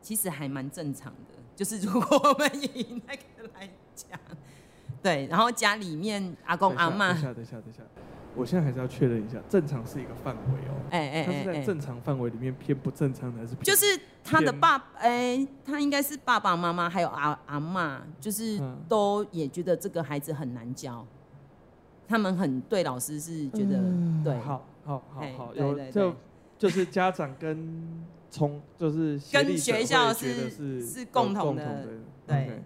[0.00, 4.18] 其实还蛮正常的，就是如果我们以那个来讲，
[5.02, 7.82] 对，然后家里面阿公阿妈，等下等下等下，
[8.38, 13.64] 我现在还是要确认一下，正常是一个范围哦，哎哎哎，他是在正常范围里面偏不正常的还是偏？
[13.64, 21.04] 就是他的爸，哎，他应该是爸爸妈妈还有阿阿妈，就是都也觉得这个孩子很难教，
[22.06, 23.80] 他们很对老师是觉得
[24.22, 26.14] 对，好好好好，有就
[26.56, 28.06] 就是家长跟。
[28.30, 30.50] 从就是跟学校是
[30.82, 31.86] 是共同的，
[32.26, 32.36] 对。
[32.46, 32.62] 对，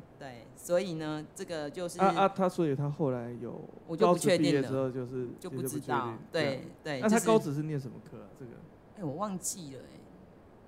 [0.63, 7.01] 所以呢，这个就是啊啊，他所以他后来有，我就不确定了，之后就是就不知道，对对。
[7.01, 8.29] 那他高职是念什么科啊？
[8.39, 8.53] 这个，
[8.97, 9.99] 哎，我忘记了，哎，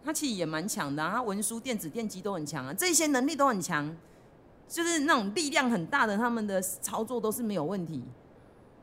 [0.02, 3.96] 他其实也蛮强的，他文书、电子、电机都很强啊，这些能力都很强，
[4.66, 8.02] 就是那种力量很大的，他们的操作都是没有问题，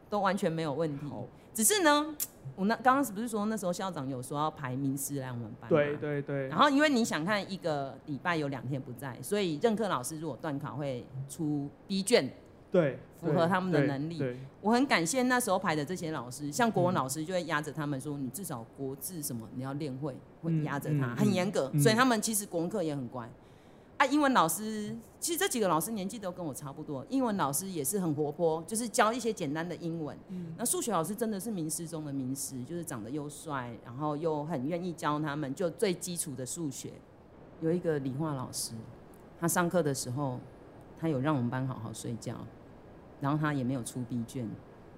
[0.09, 1.05] 都完全没有问题。
[1.53, 2.15] 只是呢，
[2.55, 5.69] 我那刚刚是不是说那时候校长有说要排名师来我们班？
[5.69, 6.47] 对对对。
[6.47, 12.29] 然后因为你想看一个礼拜有两天不在，所以任课老师如果断考会出 B 卷，
[12.71, 14.21] 对，符合他们的能力。
[14.61, 23.29] 我很感谢那时候排的这些老师，像国文老师就会压着他们说，你至少国字什么你要练会，会压着他，很严格，所以他们其实国文课也很乖。
[24.01, 27.05] 啊，英文老师其实这几个老师年纪都跟我差不多。
[27.07, 30.17] 英文老师也是很活泼，就是教一些简单的英文。
[30.29, 36.93] 嗯，那数学老师真的是名师中的名师，就是长得又帅，然后又很愿意教他们，就最基础的数学。
[37.61, 38.73] 有一个理化老师，
[39.39, 40.39] 他上课的时候，
[40.99, 42.37] 他有让我们班好好睡觉，
[43.19, 44.49] 然后他也没有出 B 卷，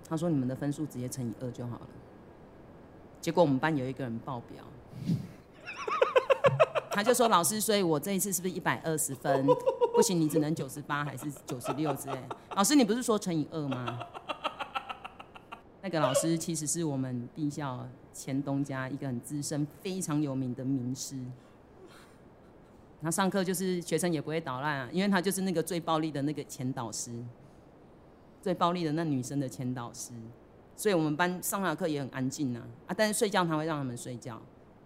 [0.08, 1.88] 他说你们的分数直接乘以二就好了。
[3.20, 4.64] 结果我们班有一个人爆表。
[6.94, 9.46] 他就说：“老师，所以我这一次是不是一百二十分？
[9.96, 12.18] 不行，你只能九十八还是九十六之类？
[12.56, 14.00] 老师，你不是说乘以二吗？”
[15.82, 21.18] 那个老师其实是我们敝校前东家一个很资深、非常有名的名师。
[23.02, 27.12] 他上课就是学生也不会捣乱啊，因为他就是那个最暴力的那个前导师，
[28.42, 30.14] 最暴力的那女生的前导师。
[30.76, 32.96] 所以我们班上他的课也很安静啊啊！
[32.98, 34.42] 但是睡觉他会让他们睡觉。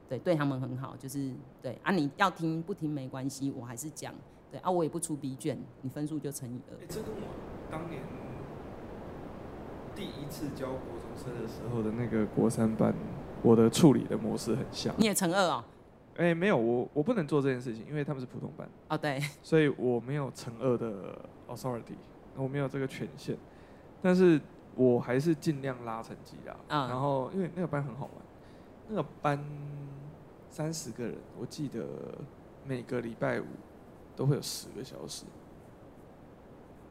[0.10, 4.14] 对，对他们很好，就是对啊，你要听不听没关系，我还是讲，
[4.49, 6.76] 对啊，我也不出 B 卷，你分数就乘以二。
[6.82, 7.28] 哎，这跟我
[7.70, 8.01] 当年
[9.93, 12.93] 第一次教国中生的时候的那个国三班，
[13.41, 14.95] 我的处理的模式很像。
[14.97, 15.64] 你也乘二哦？
[16.16, 18.70] 哎，没有，我我不能做这件事情，因为他们是普通班。
[18.88, 19.22] 哦，对。
[19.43, 21.97] 所以我没有乘二的 authority，
[22.36, 23.36] 我没有这个权限，
[24.01, 24.39] 但是
[24.76, 26.55] 我还是尽量拉成绩啊。
[26.70, 26.88] 嗯。
[26.88, 28.14] 然后因为那个班很好玩，
[28.88, 29.43] 那个班。
[30.58, 31.86] 三十个人，我记得
[32.66, 33.45] 每个礼拜五
[34.16, 35.24] 都会有十个小时。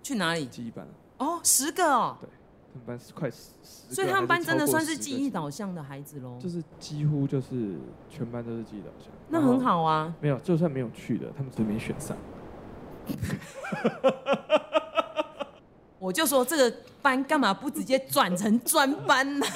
[0.04, 0.46] 去哪里？
[0.46, 0.86] 记忆班。
[1.18, 2.16] 哦，十个哦。
[2.20, 2.28] 对，
[2.72, 3.50] 他们班是快十。
[3.64, 6.38] 所以他们班真的算是记忆导向的孩子喽。
[6.38, 7.74] 就是几乎就是
[8.08, 9.08] 全班都是记忆导向。
[9.30, 10.14] 那很好啊。
[10.20, 12.16] 没有，就算没有去的，他们只是没选上。
[15.98, 19.46] 我就说这个班干嘛不直接转成专班呢？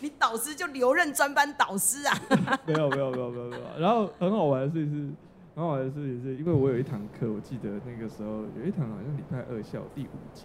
[0.00, 2.14] 你导师就留任专班导师啊？
[2.66, 3.62] 没有没有没有没有没有。
[3.78, 5.14] 然后很好玩的事情是，
[5.56, 10.44] 很好玩的事情是，因为我有一堂课，我记得那个时候有一堂好像礼拜二下午第五节，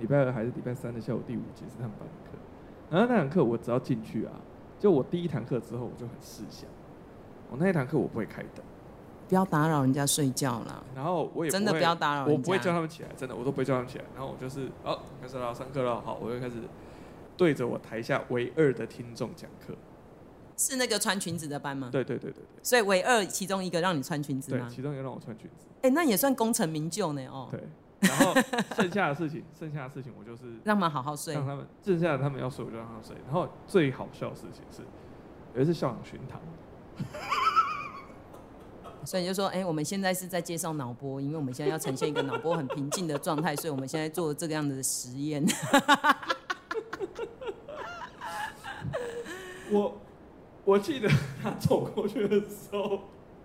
[0.00, 2.38] 礼拜二还是礼拜三的下午第五节是他们班的课。
[2.90, 4.32] 然后那堂课我只要进去啊，
[4.78, 6.68] 就我第一堂课之后我就很试想，
[7.50, 8.64] 我那一堂课我不会开灯，
[9.28, 10.82] 不要打扰人家睡觉了。
[10.94, 14.04] 然后我也真的不要打扰人家，我不会叫他们起来，真的我都不会叫他们起来。
[14.14, 16.56] 然后我就是哦，开始了，上课了，好，我就开始。
[17.36, 19.74] 对着我台下唯二的听众讲课，
[20.56, 21.88] 是那个穿裙子的班吗？
[21.90, 24.66] 对对对对，所以唯二其中一个让你穿裙子吗？
[24.68, 25.66] 对，其中一个让我穿裙子。
[25.82, 27.48] 哎，那也算功成名就呢哦。
[27.50, 27.60] 对，
[28.00, 28.34] 然后
[28.76, 33.16] 剩下的事情， 剩下的事情我就是让他们好好睡，让他们剩下的他们要睡我就让他们睡。
[33.24, 34.82] 然后最好笑的事情是，
[35.54, 36.40] 有一次校长巡堂，
[39.04, 45.44] 所以你就说，哎，我们现在是在介绍脑波，因为我们现在要呈现一个脑波很平静的状态，所以我们现在做这个样子的实验。
[49.74, 50.00] 我
[50.64, 51.10] 我记得
[51.42, 53.00] 他走过去的时候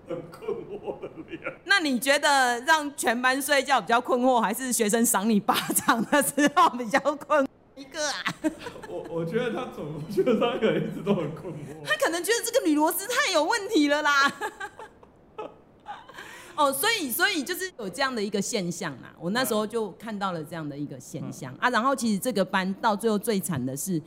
[0.07, 1.41] 很困惑的脸。
[1.65, 7.47] 那你觉得让全班睡觉比较困惑，还是学生赏你巴掌的时候比较困惑？
[7.75, 8.13] 一个啊。
[8.87, 11.57] 我我觉得他走过去的时候可能一直都很困惑。
[11.83, 14.31] 他可能觉得这个女螺丝太有问题了啦。
[16.55, 19.15] 哦，所以所以就是有这样的一个现象啊。
[19.19, 21.69] 我那时候就看到了这样的一个现象啊。
[21.71, 23.99] 然后其实这个班到最后最惨的是。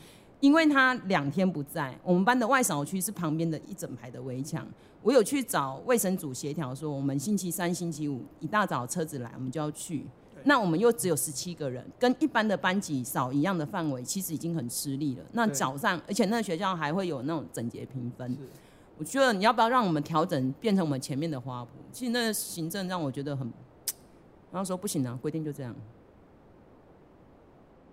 [0.43, 4.67] 因为他两天不在，我们班的外扫区是旁边的一整排的围墙。
[5.01, 10.05] 我有去找卫生组协调，说我们星期三、星期五一大早车子来，我们就要去。
[10.43, 15.23] 那我们又只有十七个人，跟一般的班级扫一样的范围，其实已经很吃力了。
[15.31, 18.37] 那早上，而且那个学校还会有那种整洁评分。
[18.99, 21.69] 我觉得你要不要让我们调整，变成我们前面的花圃？
[21.93, 23.49] 其实那个行政让我觉得很，
[24.51, 25.73] 然后说不行啊，规定就这样。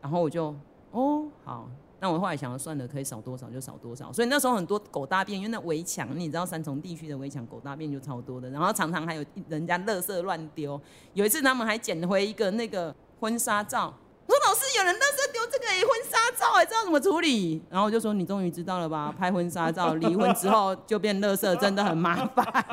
[0.01, 0.55] 然后我就
[0.89, 1.69] 哦好。
[2.01, 4.11] 那我后来想算了，可以少多少就少多少。
[4.13, 8.49] 所以那时候很多狗大便，因为那围墙，你知道三重地区的围墙狗大便就超多的。
[8.49, 10.79] 然后常常还有人家垃圾乱丢。
[11.13, 13.93] 有一次他们还捡回一个那个婚纱照，
[14.25, 17.61] 我说老师有人垃圾丢这个婚纱照，哎知道怎么处理？
[17.69, 19.13] 然后我就说你终于知道了吧？
[19.17, 22.65] 拍婚纱照离婚之后就变垃圾，真的很麻烦。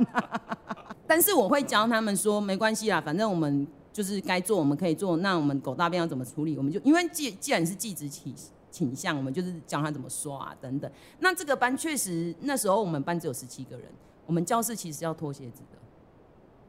[1.06, 3.66] 但是我会教他们说没关系啦，反正我们。
[3.96, 8.30] 就是该做我们可以做，那我们狗大便要怎么处理，我们就因为既既然是技职倾
[8.76, 10.90] 倾向，我们就是教他怎么刷啊等等。
[11.20, 13.86] 那这个班确实那时候我们班只有十七个人，
[14.26, 15.78] 我们教室其实要脱鞋子的。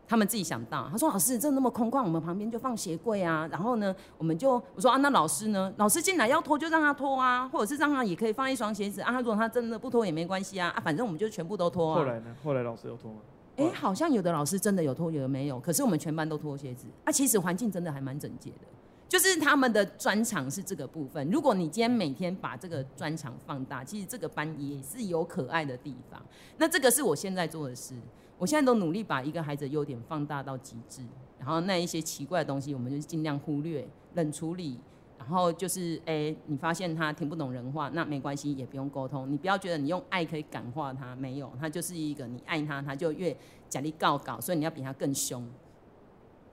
[0.08, 3.45] 他们自己想到，他说：“老师，这那么空旷，我们旁边就放鞋柜啊。
[3.51, 5.74] 然后呢，我们就我说啊，那老师呢？
[5.76, 9.12] 老师进来要脱就让他脱啊，或者是让他也可以放一双鞋子啊。
[9.12, 12.34] 他如果他真的不脱也没关系啊啊，反正我们就全部都脱啊。”后来呢？
[12.41, 13.18] 后来老师有脱吗？
[13.58, 15.60] 哎、欸，好像有的老师真的有脱，有的没有。
[15.60, 17.12] 可是我们全班都脱鞋子啊。
[17.12, 18.68] 其实环境真的还蛮整洁的，
[19.08, 21.30] 就是他们的专长是这个部分。
[21.30, 26.22] 如果你今天每天把这个专长放大，其实这个班也是有可爱的地方。
[26.58, 27.95] 那这个是我现在做的事。
[28.38, 31.01] 我现在都努力把一个孩子的优点放大到极致，
[31.39, 34.80] 然后那一些奇怪的东西，我们就尽量忽略、冷处理。
[35.18, 39.30] 然后就是，哎、你发现他听不懂人话，那没关系，也不用沟通。
[39.30, 43.36] 你不要觉得你用爱可以感化他，没有，他就是一个你爱他，他就越
[43.68, 45.45] 假力告告，所以你要比他更凶。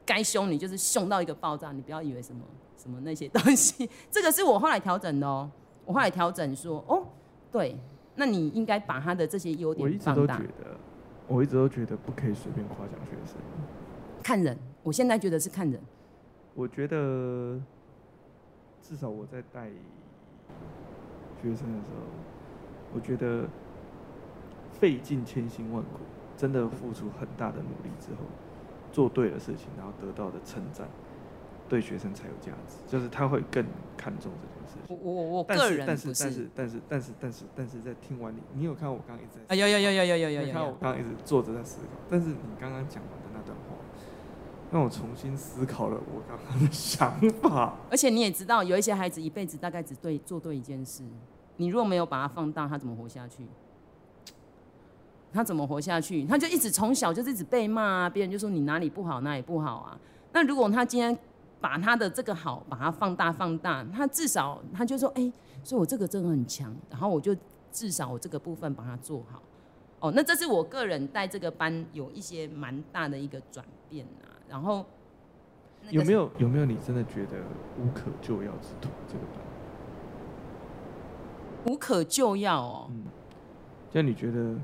[0.06, 2.42] 该凶你就是凶到一个爆炸，你不要以为什么
[2.76, 3.88] 什么那些东西。
[4.10, 5.50] 这个是我后来调整的哦，
[5.84, 7.06] 我后来调整说，哦，
[7.50, 7.76] 对，
[8.16, 10.40] 那你应该把他的这些优点放大。
[11.26, 13.36] 我一直都觉得不可以随便夸奖学生。
[14.22, 15.80] 看人，我现在觉得是看人。
[16.54, 17.58] 我觉得
[18.82, 19.70] 至少我在带
[21.42, 22.04] 学生的时候，
[22.94, 23.48] 我觉得
[24.78, 26.00] 费尽千辛万苦，
[26.36, 28.20] 真的付出很大的努力之后，
[28.94, 30.88] 做对了事情，然后得到的称赞。
[31.66, 33.64] 对学生才有价值，就是他会更
[33.96, 34.96] 看重这件事情。
[35.02, 43.76] 我我我个人但是但是但是但是但是但是在听完你，你有看我刚刚一直在啊有有有有有有有有看我刚刚一直坐着在思考，但是你刚刚讲完的那段话，
[44.70, 47.74] 让我重新思考了我刚刚的想法。
[47.90, 51.02] 而且你也知道，有一些孩子一辈子大概只对做对一件事，
[51.56, 53.46] 你如果没有把它放大，他怎么活下去？
[55.34, 56.24] 他怎么活下去？
[56.24, 59.98] 他就一直从小就一直被骂啊，别人就说你哪里不好，哪里不好啊。
[60.32, 61.18] 那如果他今天
[61.60, 65.32] 把他的这个好，把它放大放大，他至少他就说，哎、欸，
[65.64, 67.36] 所以我这个真的很强，然后我就
[67.72, 69.42] 至少我这个部分把它做好。
[69.98, 74.30] 哦，那这是我个人带这个班有一些蛮大的一个转变啊。
[74.48, 74.84] 然后
[75.90, 77.38] 有没有有没有你真的觉得
[77.80, 79.42] 无可救药之徒这个班？
[81.66, 82.86] 无可救药哦。
[82.90, 83.04] 嗯。
[83.92, 84.54] 像你觉得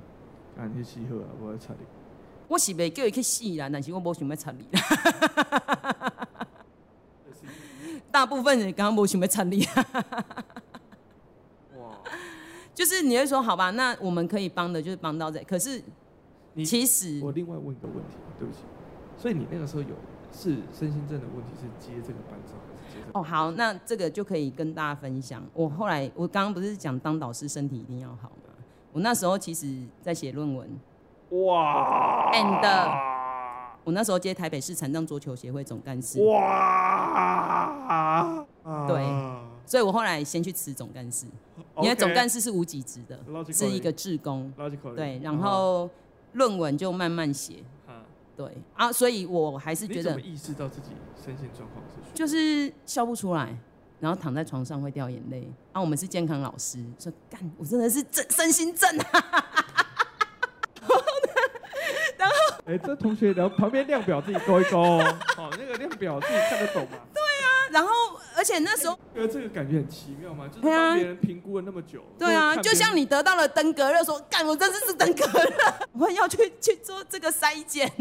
[1.41, 1.87] 我要插你。
[2.49, 4.67] 我是没叫伊去死啦，但是我没想要插你。
[8.11, 9.65] 大部分人刚刚没想要参与，
[11.79, 11.97] 哇！
[12.75, 15.41] 就是你会说好吧，那我们可以帮的，就是帮到这。
[15.45, 15.81] 可是，
[16.65, 18.63] 其实我另外问一个问题，对不起。
[19.17, 19.95] 所以你那个时候有
[20.33, 23.21] 是身心症的问题，是接这个班上还是接这个？
[23.21, 25.41] 哦，好，那这个就可以跟大家分享。
[25.55, 28.50] 我后来我刚刚不是讲当导师身体一定要好吗？
[28.93, 30.69] 我那时候其实在写论文，
[31.31, 33.11] 哇，and。
[33.83, 36.23] 我那时候接台北市残障桌球协会总干事。
[36.23, 37.67] 哇！
[38.87, 39.03] 对，
[39.65, 41.25] 所以我后来先去辞总干事，
[41.79, 43.19] 因为总干事是无给职的，
[43.51, 44.53] 是一个志工。
[44.95, 45.89] 对，然后
[46.35, 47.65] 论文就慢慢写。
[48.37, 50.21] 对啊，所以我还是觉得。
[50.21, 51.97] 意识到自己身心状况是？
[52.13, 53.57] 就是笑不出来，
[54.01, 55.49] 然后躺在床上会掉眼泪。
[55.73, 59.47] 啊，我们是健康老师，说干，我真的是身身心症啊。
[62.17, 62.35] 然后
[62.67, 66.99] 哎、欸，这同学，然后旁边量表自己勾一勾，哦，那个量表自己看得懂吗？
[67.15, 67.89] 对啊，然后
[68.37, 70.47] 而且那时候，觉得这个感觉很奇妙嘛？
[70.49, 75.51] 就是帮别人评估了那么久，对啊，就像你得到了登革热，说干，我真的是登革热，
[75.93, 77.91] 我要去去做这个筛检。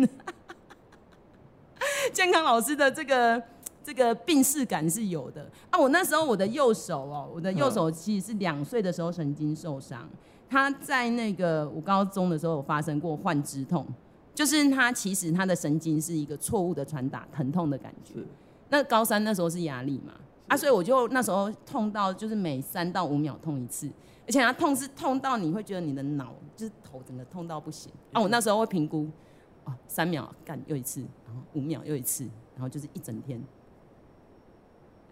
[2.12, 3.42] 健康老师的这个
[3.84, 5.80] 这个病识感是有的啊。
[5.80, 10.10] 我那时候我的右手哦，我的右手其实是两岁的时候神经受伤，
[10.50, 13.86] 他在那个我高中的时候有发生过幻肢痛。
[14.36, 18.14] 就是他其实他的神经是一个错误的传达疼痛的感觉。
[18.70, 20.14] 那高三那时候是压力嘛，
[20.48, 23.90] 啊，所以我就那时候痛到就是每三到五秒痛一次，
[24.26, 27.92] 而且他痛是痛到你会觉得你的脑就是头整个痛到不行。
[28.14, 29.10] 啊，我那时候会评估，
[29.66, 32.24] 哦，三秒干又一次，然后五秒又一次，
[32.56, 33.44] 然后就是一整天。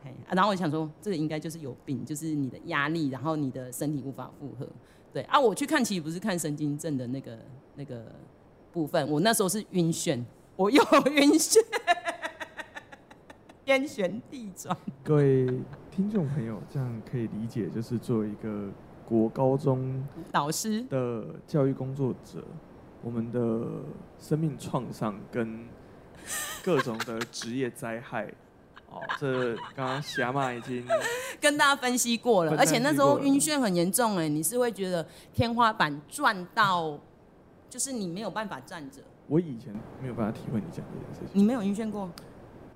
[0.04, 4.68] 嘿，啊，然后我想说这个应该就是有病，就是你的压力，然后你的身体无法负荷。
[5.14, 7.38] 对啊，我去看其实不是看神经症的那个
[7.76, 8.06] 那个。
[8.74, 10.24] 部分，我那时候是晕眩，
[10.56, 10.80] 我又
[11.10, 11.58] 晕眩，
[13.66, 14.78] 天旋地转。
[15.04, 15.48] 各位
[15.90, 18.70] 听众朋友，这样可以理解，就是作为一个
[19.04, 22.44] 国高中导师的教育工作者，
[23.02, 23.68] 我们的
[24.20, 25.66] 生命创伤跟
[26.64, 28.32] 各种的职业灾害，
[28.90, 30.86] 哦，这刚刚霞妈已经
[31.42, 37.00] 跟大家分析过了，而且那时候晕眩很严重，哎，你是会觉得天花板转到。
[37.70, 39.02] 就是你没有办法站着。
[39.28, 41.30] 我以前没有办法体会你讲这件事情。
[41.34, 42.10] 你没有晕眩过？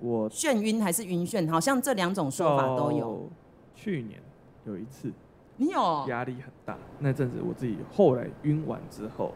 [0.02, 1.50] 我眩晕还是晕眩？
[1.50, 3.30] 好像这两种说法都有。
[3.74, 4.22] 去年
[4.66, 5.10] 有一次，
[5.56, 9.34] 你有压力很大，那阵子我自己后来晕完之后，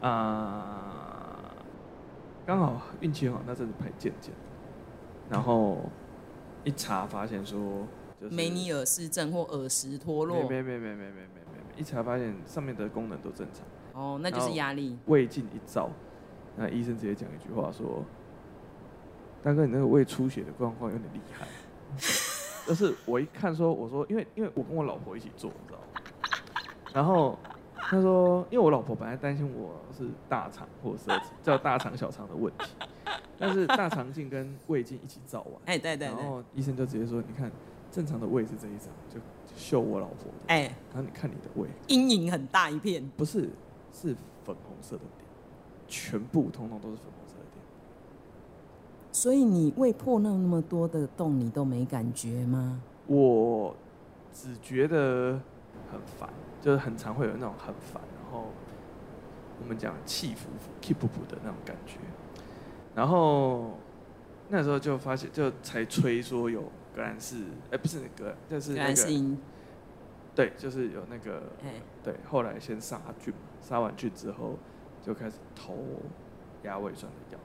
[0.00, 1.64] 啊、呃，
[2.46, 4.32] 刚好运气好，那阵子拍健检，
[5.30, 5.78] 然后
[6.64, 7.86] 一查发现说，
[8.20, 13.66] 就是梅尼尔氏症或耳石脱落，没没没没没没没没，一查发现上面的功能都正常。
[13.92, 14.96] 哦，那就是压力。
[15.06, 15.90] 胃镜一照，
[16.56, 18.04] 那医生直接讲一句话说
[19.42, 21.46] ：“大哥，你那个胃出血的状况有点厉害。”
[22.66, 25.84] 就是我一看说，我说，因为因为我跟我老婆一起做，你知道吗？
[26.92, 27.38] 然后
[27.80, 32.66] 他说，因为我老婆本来担心我是大肠或者是叫大肠小肠的问题，
[33.38, 37.50] 但是大肠镜跟胃镜一起照完，哎对对，然后医生就直接说，你看
[37.90, 39.18] 正常的胃是这一张，就
[39.56, 40.62] 秀我老婆，哎，
[40.92, 43.48] 然后你看你的胃，阴影很大一片，不是。
[43.90, 44.14] 是
[44.44, 45.26] 粉红色的点，
[45.88, 47.64] 全部通通都是粉红色的点。
[49.10, 52.80] 所以你胃破那么多的洞，你都没感觉吗？
[53.06, 53.74] 我
[54.32, 55.40] 只觉得
[55.90, 56.28] 很烦，
[56.60, 58.48] 就是很常会有那种很烦，然后
[59.60, 61.98] 我们讲气浮浮、气噗噗的那种感觉。
[62.94, 63.78] 然后
[64.48, 66.62] 那时候就发现，就才吹说有
[66.94, 69.36] 格兰仕，哎，不是那个，就是那个。
[70.34, 71.42] 对，就是有那个，
[72.04, 74.56] 对，后来先杀菌，杀完菌之后
[75.02, 75.76] 就开始投
[76.62, 77.40] 压胃酸的药。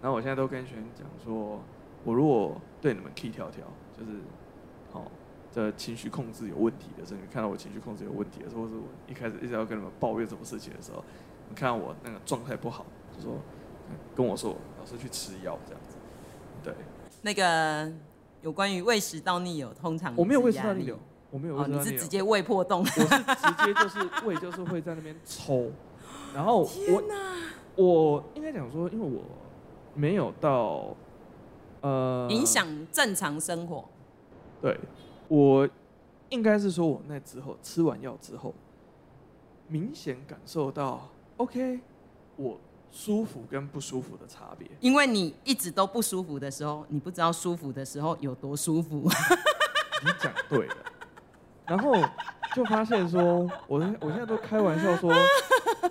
[0.00, 1.60] 然后我现在都跟学生讲说，
[2.02, 4.20] 我如果对你们 key 条条，就是
[4.90, 5.12] 好，
[5.54, 11.04] 这情绪控制有问题的时候，你看到我情绪控制有问题的时候，或者我一开始一直要跟你们抱怨什么事情的时候，
[11.48, 12.84] 你看到我那个状态不好，
[13.16, 13.38] 就说
[14.16, 15.96] 跟我说，老师去吃药这样子。
[16.64, 16.74] 对，
[17.22, 17.92] 那个
[18.42, 20.98] 有关于胃食道逆流，通常我没有胃食道逆流。
[21.30, 22.80] 我没有胃、哦，你是直接胃破洞？
[22.80, 25.70] 我是直接就是胃就是会在那边抽，
[26.32, 27.02] 然后我
[27.76, 29.20] 我应该讲说，因为我
[29.94, 30.94] 没有到
[31.80, 33.84] 呃影响正常生活。
[34.62, 34.78] 对，
[35.28, 35.68] 我
[36.28, 38.54] 应该是说我那之后吃完药之后，
[39.68, 41.80] 明显感受到 OK，
[42.36, 42.58] 我
[42.90, 44.68] 舒服跟不舒服的差别。
[44.80, 49.08] 因为你一直都不舒服的时候，你不知道舒服的时候有多舒服。
[50.04, 50.76] 你讲对了。
[51.66, 51.94] 然后
[52.54, 55.10] 就发现说，我我现在都开玩笑说，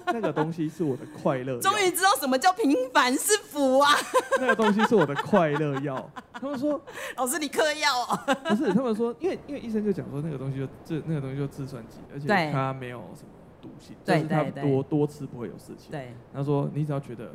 [0.08, 1.60] 那个东西是我的快乐。
[1.60, 3.92] 终于知道什么叫平凡是福啊！
[4.40, 6.10] 那个东西是我的快乐药。
[6.34, 6.80] 他们说，
[7.16, 8.20] 老师你嗑药哦？
[8.44, 13.30] 不是，他们说，因为因为医生就讲说，那个东西就这那个东西就制酸剂，而且它没有什么
[13.62, 15.92] 毒性，就是它多多吃不会有事情。
[15.92, 17.34] 对，他说你只要觉得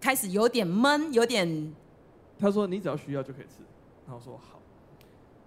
[0.00, 1.74] 开始有点闷，有点，
[2.38, 3.62] 他说你只要需要就可以吃。
[4.06, 4.60] 然后说好，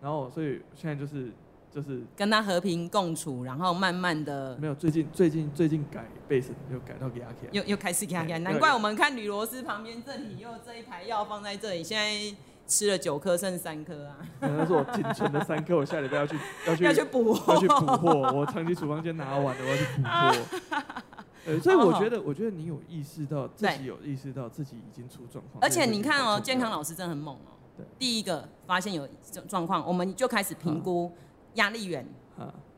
[0.01, 1.31] 然后所以现在就是。
[1.77, 14.17] 就是跟他和平共处，然后慢慢的没有最近最近最近改贝斯又改到给阿 K，又又开始给阿 K，难怪我们看铝螺丝旁边这里又这一排药放在这里，现在吃了九颗剩三颗啊。
[14.39, 18.31] 那是我仅存的三颗，我下礼拜要去要去要去补货，要去补货。
[18.33, 20.83] 我长期处方间拿完了，我要去补货。
[21.45, 27.53] 呃，所以我觉得我觉得你有意识到自己有意识到自己已经出状况，而且你看哦，健康老师真的很猛哦。
[27.77, 29.07] 对，第一个发现有
[29.47, 31.11] 状况，我们就开始评估。
[31.57, 32.03] 压力源，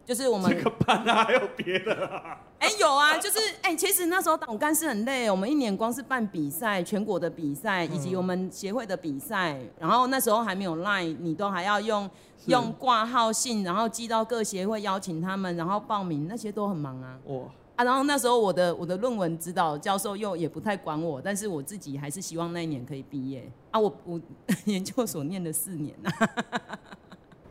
[0.05, 2.41] 就是我们这个班啊，还有别的啊？
[2.57, 12.09] 哎，有啊，就是哎，其实那时候当干事很累，我们一年光是办比赛，全国的比赛，以及我们协会的比赛，然后那时候还没有 Line，你都还要用
[12.47, 17.19] 用挂号信，然后寄到各协会邀请他们，然后报名，那些都很忙啊。
[17.25, 17.43] 哇
[17.75, 23.79] 啊，然后那时候我的我的论文指导教授又也不太管我，但是我自己还是希望那一年可以毕业啊。
[23.79, 24.19] 我我
[24.65, 26.11] 研究所念了四年啊。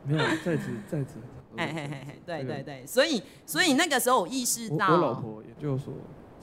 [0.09, 1.13] 没有在职在职，
[1.55, 5.93] 哎 对对对，所以所以那个时候我意识到，我老婆研究所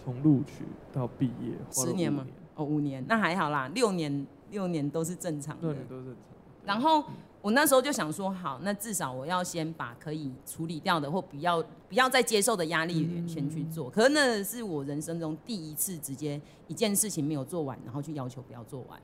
[0.02, 2.24] 从录取到毕业十年吗？
[2.54, 6.22] 哦，五年，那还好啦，六年六年都是正常的，六年都是正常。
[6.64, 7.04] 然后
[7.42, 13.90] 我那时候就想说，好，那至少我要先把可以处理掉的或不要不要再接受的压力先去做。
[13.90, 19.00] 可是那是我人生中第一次直接一件事情没有做完，然后去要求不要做完。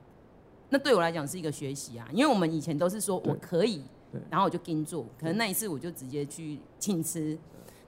[0.69, 3.83] 那对我来讲是一个学习啊，因为我们以前都是说我可以。
[4.31, 7.39] 然后我就跟做，可能那一次我就直接去请辞。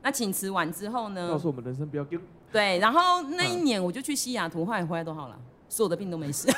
[0.02, 1.28] 那请辞完之后呢？
[1.30, 2.20] 告诉我们人生不要跟。
[2.52, 6.48] 对，然后那一年我就去西雅图，后来回来都好了，所有的病都没事。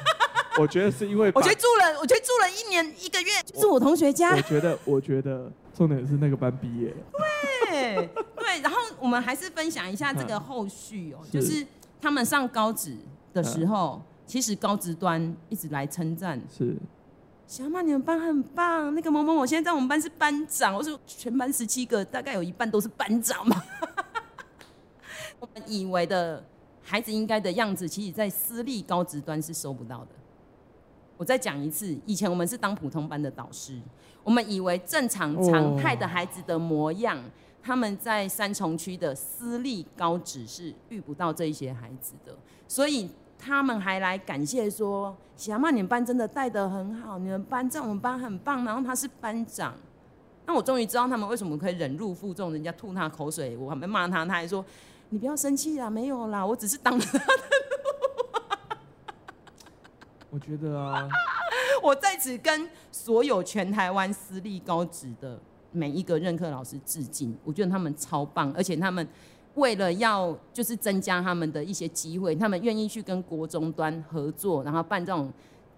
[0.58, 4.34] 我觉得是因为 我去住了，我去住了一年一个月，是我同学家。
[4.34, 6.94] 我觉得，我觉得重点是那个班毕业。
[7.68, 11.66] 对对，然后我们还是分享一下这个后续哦， 就是
[12.00, 12.96] 他们上高职
[13.32, 16.40] 的时候，其实高职端一直来称赞。
[16.48, 16.76] 是。
[17.46, 18.94] 小马，你们班很棒。
[18.94, 23.62] 那个某某某现在在我们班是班长，我说全班十七个，大概有一半都是班长嘛。
[25.38, 26.42] 我们以为的
[26.82, 30.08] 孩子应该的样子，其实在私立高职端是收不到的。
[31.16, 33.78] 我再讲一次，以前我们是当普通班的导师，
[34.24, 37.22] 我们以为正常常态的孩子的模样，
[37.62, 42.36] 他们在三重区的私立高职是遇不到这一些孩子的，
[42.66, 43.08] 所以
[43.44, 49.74] 他们还来感谢说：“喜阿妈，你们班真的带得很好，你们班在我们班很棒。”然后他是班长，
[50.46, 54.64] 那我终于知道他们为什么可以忍辱负重，人家吐他口水，我还没骂他，他还说
[55.10, 57.42] ：“你不要生气啦，没有啦，我只是挡着他的。”
[60.30, 61.06] 我觉得啊，
[61.82, 65.38] 我在此跟所有全台湾私立高职的
[65.70, 67.36] 每一个任课老师致敬。
[67.44, 69.06] 我觉得他们超棒，而且他们
[69.54, 75.32] 为了要就是增加他们的一些机会，他们愿意去跟国中端合作，然后办这种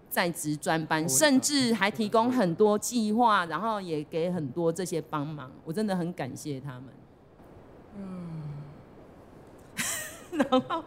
[0.09, 5.51] 在职专班，甚至还提供很多计划，然后也给很多这些帮忙。
[5.63, 6.83] 我真的很感谢他们。
[7.99, 8.41] 嗯，
[10.37, 10.83] 然后，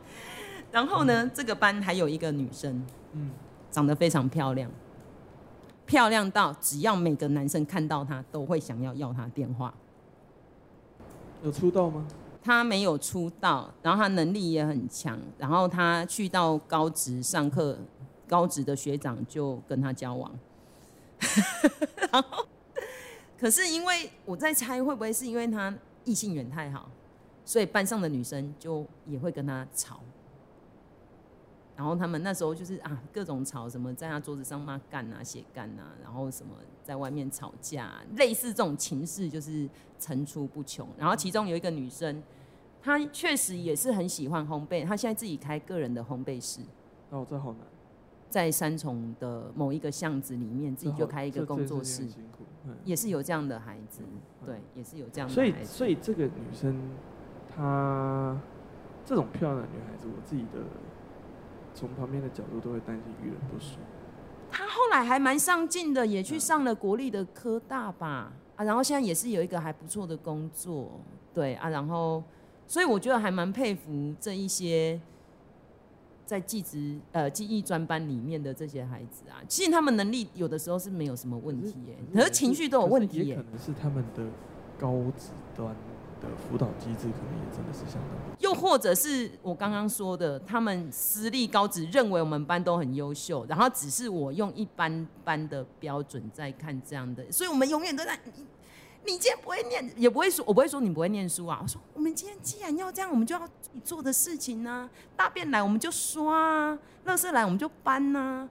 [0.73, 2.83] 然后呢，这个班还有一个女生，
[3.13, 3.31] 嗯。
[3.73, 4.69] 长得非常漂亮，
[5.87, 9.73] 漂亮到只要每个男生看到她都会想要要她电话。
[11.45, 12.05] 有出道吗？
[12.43, 17.79] 他没有出道，然后他能力也很强，然后他去到高职上课，
[18.27, 20.33] 高职的学长就跟他交往。
[22.13, 22.47] 然后，
[23.39, 25.75] 可是因为我在猜，会不会是因为他
[26.05, 26.91] 异性缘太好，
[27.45, 30.01] 所以班上的女生就也会跟他吵。
[31.81, 36.53] 然后他们那时候就是啊，各种吵，什么在他桌子上骂干啊、写干啊，然后什么
[36.85, 39.67] 在外面吵架，类似这种情事就是
[39.99, 40.87] 层出不穷。
[40.99, 42.23] 然后其中有一个女生，
[42.83, 46.61] 她确实也是很喜欢烘焙，她现在自己开个人的烘焙室。
[47.09, 47.63] 哦，这好难。
[48.29, 52.07] 在三重的某一个巷子里面，自己就开一个工作室，
[52.85, 54.03] 也是有这样的孩子，
[54.45, 55.65] 对，也是有这样的孩子。
[55.65, 56.79] 所以，所以这个女生，
[57.49, 58.39] 她
[59.07, 60.61] 这种漂亮的女孩子，我自己的。
[61.75, 63.77] 从旁边的角度都会担心遇人不淑。
[64.51, 71.01] 他后来还蛮上进的，也去上了国立的科大吧，啊，然后现在也是有一个还不错的工作，
[71.33, 72.23] 对啊，然后
[72.67, 75.01] 所以我觉得还蛮佩服这一些
[76.27, 84.27] 在技职呃技艺专班里面的这些孩子啊，其实他们能力有的时候是没有什么问题耶，可是情绪都有问题耶，可能是他们的
[84.79, 85.75] 高职端。
[86.21, 98.45] 的辅导机制可能也真的是相当，又或者是我刚刚说的，他们私立高职认为我们班都很优秀，然后只是我用一般般的标准在看这样的，所以我们永远都在你，
[99.05, 108.49] 你今天不会念，也不会说，我不会说你不会念书啊，我说我们今天既然要这样，我们就要你做的事情呢、啊，大便来我们就刷啊，垃圾来我们就搬呐、啊，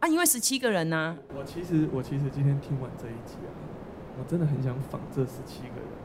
[0.00, 1.18] 啊，因为十七个人呐、啊。
[1.34, 3.48] 我其实我其实今天听完这一集啊，
[4.18, 5.95] 我真的很想仿这十七个人。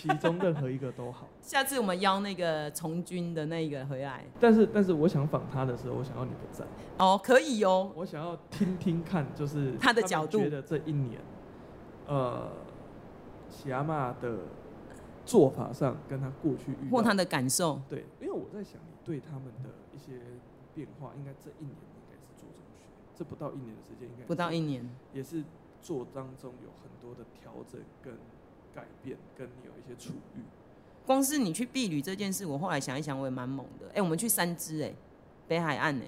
[0.00, 1.28] 其中任何一个都好。
[1.42, 4.24] 下次我们邀那个从军的那一个回来。
[4.40, 6.64] 但是，但是我想访他的时候，我想要你不在。
[6.96, 7.92] 哦，可以哦。
[7.94, 10.38] 我想要听听看，就是他的角度。
[10.38, 11.20] 觉得这一年，
[12.06, 12.48] 呃，
[13.50, 14.38] 喜阿妈的
[15.26, 17.82] 做法上跟他过去遇或他的感受。
[17.86, 20.18] 对，因为我在想，你对他们的一些
[20.74, 25.44] 变化，应该这一年应该是做中学，这不到一年的时间，应该不到一年，也是
[25.82, 28.14] 做当中有很多的调整跟。
[28.74, 30.40] 改变跟你有一些处遇，
[31.06, 33.86] 光是你去避旅这件事，我后来想一想，我也蛮猛的。
[33.88, 34.94] 哎、欸，我们去三芝，哎，
[35.48, 36.04] 北海岸，哎，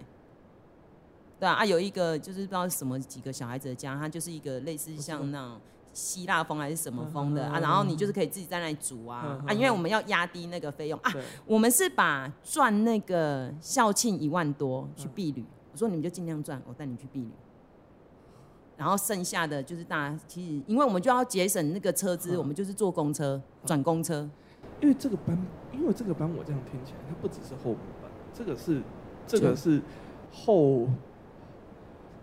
[1.41, 5.61] 对啊，啊，有一个就是不知道什么几个小孩子的家，他就是一个类似像那种
[5.93, 10.99] 希腊风还是什么风的啊，然后你就是可以自己在那里煮啊啊，因为我们要压低那个费用。
[11.01, 11.13] 啊，
[11.45, 17.31] 我们是把赚那个校庆一万多去避旅，我说你们就尽量赚，我带你去避旅。
[18.83, 24.29] 然后剩下的就是大家，其实因为我们就要节省那个车资，我们就是坐公车转公车。
[24.81, 25.39] 因为这个班，
[25.73, 28.83] 因为这个班我这样听起来，它不只是后母班，这个是
[29.25, 29.81] 这个是
[30.33, 30.89] 后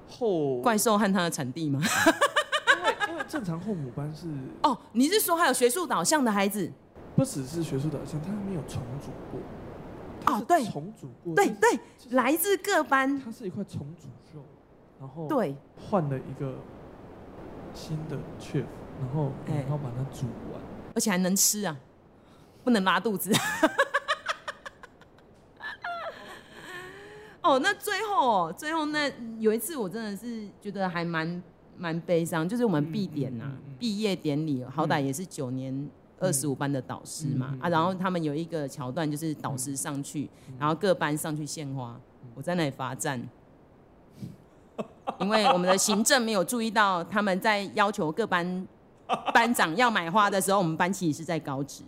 [0.09, 1.79] 后怪兽和它的产地吗？
[2.75, 4.27] 因为因为正常后母班是
[4.63, 6.69] 哦，你是说还有学术导向的孩子？
[7.15, 9.39] 不只是学术导向，他还没有重组过。
[10.25, 11.79] 哦，对，重组过，对对，
[12.09, 14.43] 来自各班，它是一块重组肉。
[14.99, 16.55] 然后对，换了一个
[17.73, 18.65] 新的 chef，
[18.99, 20.61] 然后然后把它煮完，
[20.93, 21.77] 而且还能吃啊，
[22.63, 23.31] 不能拉肚子。
[27.41, 31.41] 哦，那最后最后那有一次我真的是觉得还蛮
[31.77, 35.89] 蛮悲伤，就是我们毕典呐，毕业典礼，好歹也是九年
[36.19, 40.29] 二十五班的导师嘛啊，然后他们有一个桥段就是导师上去，
[40.59, 41.97] 然后各班上去献花，
[42.35, 43.25] 我在那里罚站。
[45.19, 48.67] 因为我们的行政没有注意到，他们在要求各班
[49.33, 51.83] 班长要买花的时候，我们班其实是在高职，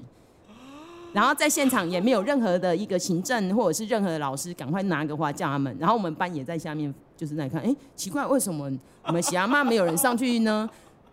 [1.14, 8.72] 然后在现场也没有任何的一个行政或者是任何的老师赶快拿个花叫他们，然后我们班也在下面就是在看，哎、奇怪，为什么
[9.04, 10.70] 我们喜阿妈没有人上去呢？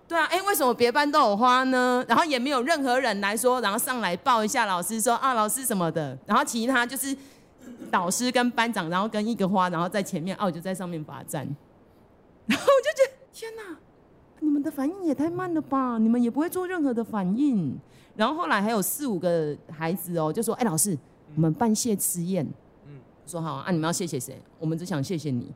[0.07, 2.03] 对啊，哎、为什么别班都有花呢？
[2.09, 6.17] 然后也没有任何人来说，然后上来抱一下老师说啊，老师什么的。
[6.25, 7.15] 然后其他就是
[7.91, 11.47] 导师跟班长，然后跟一个花，然后在前面，哦、就在上面罚站。
[12.49, 13.79] 然后我就觉得天哪，
[14.41, 15.99] 你们的反应也太慢了吧？
[15.99, 17.79] 你们也不会做任何的反应。
[18.17, 20.99] 然后后来还有四五个孩子哦，就说，哎、欸，老师，
[21.37, 22.45] 我们办谢师宴。
[22.87, 24.41] 嗯，说好啊，你们要谢谢谁？
[24.59, 25.55] 我们只想谢谢你。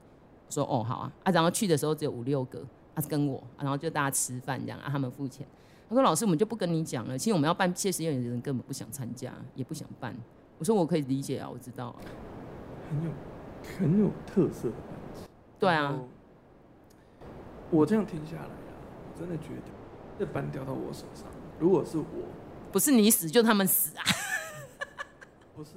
[0.48, 2.64] 说哦，好啊，啊，然后去的时候只有五六个。
[2.94, 5.46] 他是跟我，然后就大家吃饭这样啊，他们付钱。
[5.88, 7.16] 他说：“老师，我们就不跟你讲了。
[7.16, 10.14] 其实我们要办谢师宴的人根本不想参加，也不想办。”
[10.60, 11.96] 我说：“我可以理解啊，我知道啊。”
[12.90, 13.10] 很有
[13.78, 15.22] 很有特色的班级。
[15.58, 15.98] 对啊。
[17.72, 18.76] 我这样听下来啊，
[19.12, 19.72] 我真的觉得
[20.18, 21.24] 这班掉到我手上，
[21.58, 22.04] 如果是我，
[22.70, 24.04] 不是你死就他们死啊。
[25.56, 25.70] 不是，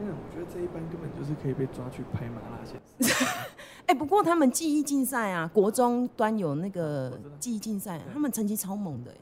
[0.00, 2.80] 因为我觉得这一班根本就是可以被抓去拍麻辣鲜。
[3.86, 9.14] 哎、欸，不过他们记忆竞赛啊，国中端有那个记忆竞赛，他们成绩超猛的，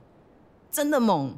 [0.71, 1.35] 真的猛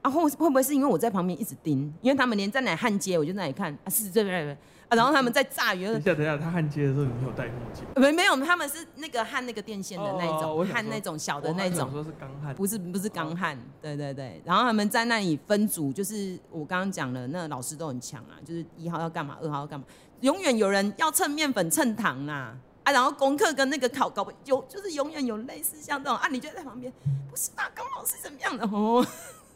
[0.00, 0.10] 啊！
[0.10, 1.92] 会会不会是因为我在旁边一直盯？
[2.00, 4.56] 因为他们连在哪焊接，我就在那里看啊，是这边啊，
[4.94, 5.84] 然后他们在炸鱼。
[5.86, 7.84] 等一下，等一下，他焊接的时候你没有戴墨镜？
[7.96, 11.90] 没没有，他们是那个焊那个电线的那种，焊、哦、那种小的那种。
[11.90, 14.40] 说是钢焊，不是不是钢焊，对对对。
[14.44, 19.86] 然后他们在那里分组，就是我刚刚讲了，那老师都很强啊，就是一号要干嘛，二号要干嘛。
[20.20, 22.92] 永远有人要蹭面粉蹭糖啊啊！
[22.92, 26.92] 然后功课跟那个考搞不有，就是永远有类似像这种啊，你就在旁边，
[27.28, 29.04] 不是大刚老师怎么样的哦？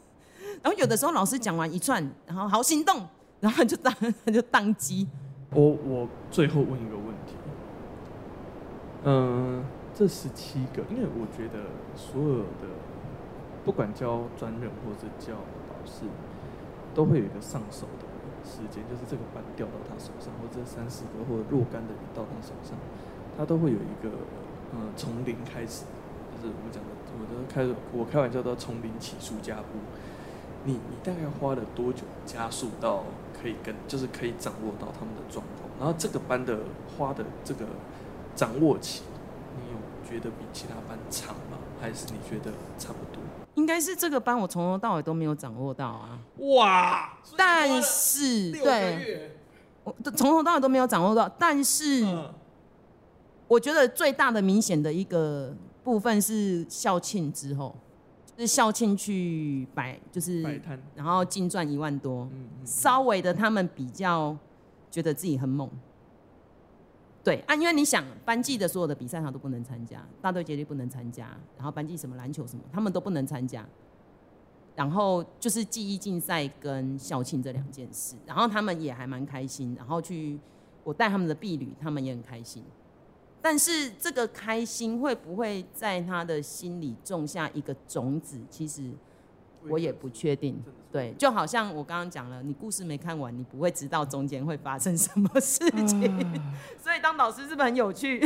[0.61, 3.07] 然后有的时候老师讲完一串，然后好心动，
[3.39, 3.93] 然后就当
[4.25, 5.07] 他 就当机。
[5.51, 7.35] 我我最后问一个问题，
[9.05, 12.75] 嗯，这十七个，因为我觉得所有的
[13.63, 15.33] 不管教专任或者教
[15.69, 16.03] 导师，
[16.93, 18.05] 都会有一个上手的。
[18.47, 22.77] 时间就是这个班掉到他手上，或者三四个或者若干的人到他手上，
[23.37, 24.09] 他都会有一个
[24.71, 25.83] 呃从零开始，
[26.31, 26.89] 就是我们讲的，
[27.19, 29.79] 我都开我开玩笑叫从零起数加步。
[30.63, 33.03] 你你大概花了多久加速到
[33.41, 35.69] 可以跟就是可以掌握到他们的状况？
[35.79, 36.59] 然后这个班的
[36.97, 37.65] 花的这个
[38.35, 39.03] 掌握期，
[39.55, 39.77] 你有
[40.09, 41.57] 觉得比其他班长吗？
[41.79, 43.21] 还是你觉得差不多？
[43.53, 46.19] 应该是这个班，我从头到尾都没有掌握到啊！
[46.37, 47.17] 哇！
[47.35, 49.35] 但是对，
[49.83, 51.29] 我从头到尾都没有掌握到。
[51.39, 52.05] 但是，
[53.47, 57.86] 我觉得最大的明显的一个部分是校庆之后，就
[58.37, 62.27] 是校庆去摆，就是摆摊，然后净赚一万多，
[62.63, 64.37] 稍微的他们比较
[64.91, 65.69] 觉得自己很猛。
[67.23, 73.67] 对啊，因为你想班级的所有的比赛他都不能参加，大队接力不能参加，然后班级什么篮球什么他们都不能参加，
[74.75, 80.39] 然后就是记忆竞赛跟校庆这两件事，然后他们也还蛮开心，然后去
[80.85, 82.63] 我带他们的婢女，他们也很开心，
[83.47, 88.37] 但是这个开心会不会在他的心里种下一个种子？
[88.49, 88.91] 其实。
[89.69, 98.25] 我也不确定，对，就好像我刚刚讲了，你故事没看完，你不会知道中间会发生什么事情，啊、 所以当导师是不是很有趣？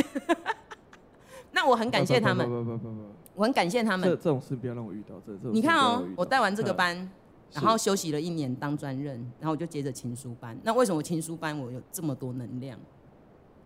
[1.50, 3.04] 那我很感谢他们，不不不不不，
[3.34, 4.08] 我很感谢他们。
[4.08, 7.10] 这这种事不要让我遇到，这这种你看哦，我带完这个班，
[7.52, 10.56] 然后休息了一年当专任，然后我就接着情书班。
[10.62, 12.78] 那为什么情书班我有这么多能量？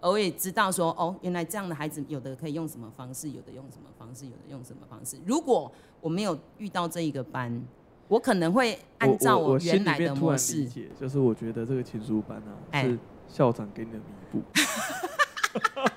[0.00, 5.18] 我也知道说，哦，原来这样的孩子有的可以用什么方式，有的用什么方式，有的用什么方式。
[5.26, 5.70] 如果
[6.00, 7.62] 我没有遇到这一个班，
[8.08, 10.58] 我可能会按照我原来的模式。
[10.58, 14.42] 理解，就是我觉得这个情书班啊，欸、是校长给你的弥补。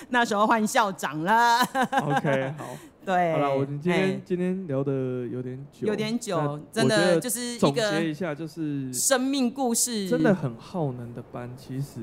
[0.10, 1.60] 那时候换校长了。
[1.62, 2.64] OK，好。
[3.08, 11.50] 对，好了，我们今天、欸、今天聊的有点久，有点久，真的就是一个总结一下，就是生命故事，真的很耗能的班。
[11.56, 12.00] 其实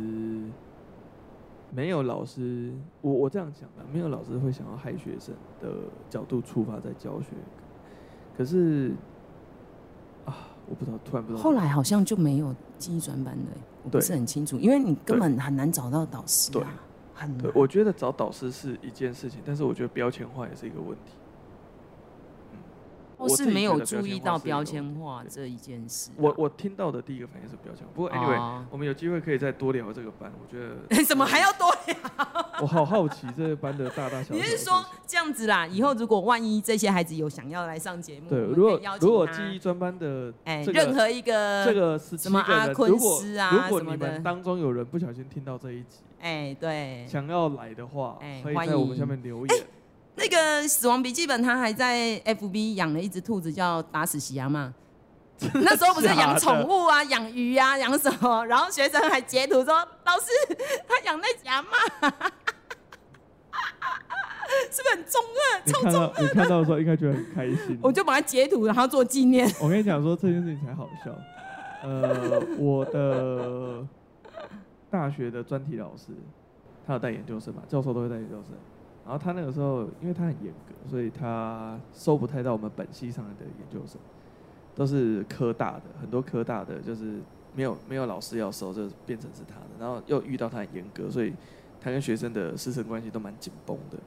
[1.70, 5.70] 没有老师，我我这样讲的，没有老师会想要害学生的
[6.10, 7.28] 角度出发在教学。
[8.36, 8.92] 可是
[10.26, 10.36] 啊，
[10.68, 11.44] 我不知道，突然不知道。
[11.44, 13.52] 后来好像就没有记忆专班的，
[13.84, 16.54] 我不是很清楚，因为你根本很难找到导师啊。
[16.54, 16.64] 对
[17.42, 21.14] 对，我觉得找导师是一件事情，但是我觉得标签化也是一个问题。
[23.18, 26.12] 我是没有注意到标签化这一件事。
[26.18, 30.32] 我我听到的第一个反应是标签，不过 anyway，我们有机会可以再多聊这个班。
[30.42, 31.96] 我觉得 怎么还要多聊？
[32.62, 34.36] 我好好奇这个班的大大小小。
[34.36, 35.68] 你是说这样子啦？
[35.68, 49.66] 以后如果万一这些孩子有想要来上节目，对，如果如果记忆专班的哎，任何一个这个什么阿坤师啊，如果你们当中有人不小心听到这一集，哎，对，想要来的话，可以在我们下面留言。
[50.16, 54.74] 那个死亡笔记本，他还在 FB 养了一只兔子，叫打死喜阿妈。
[55.54, 58.46] 那时候不是养宠物啊，养鱼啊，养什么？
[58.46, 59.74] 然后学生还截图说，
[60.06, 60.28] 老师
[60.88, 61.68] 他养那只阿嬷。
[64.72, 65.62] 是不是很中二？
[65.66, 66.22] 超中二！
[66.22, 67.78] 你看到的时候应该觉得很开心。
[67.82, 69.46] 我就把它截图，然后做纪念。
[69.60, 71.12] 我跟你讲说这件事情才好笑。
[71.84, 73.86] 呃，我的
[74.90, 76.14] 大学的专题老师，
[76.88, 77.62] 他有带研究生嘛？
[77.68, 78.54] 教授都会带研究生。
[79.06, 84.02] 然后他那个时候，因为他很严格，所以他收不太到我们本系上的研究生，
[84.74, 87.22] 都是科大的，很多科大的就是
[87.54, 89.68] 没有没有老师要收，就变成是他的。
[89.80, 91.32] 然后又遇到他很严格，所以
[91.80, 93.98] 他跟学生的师生关系都蛮紧绷的。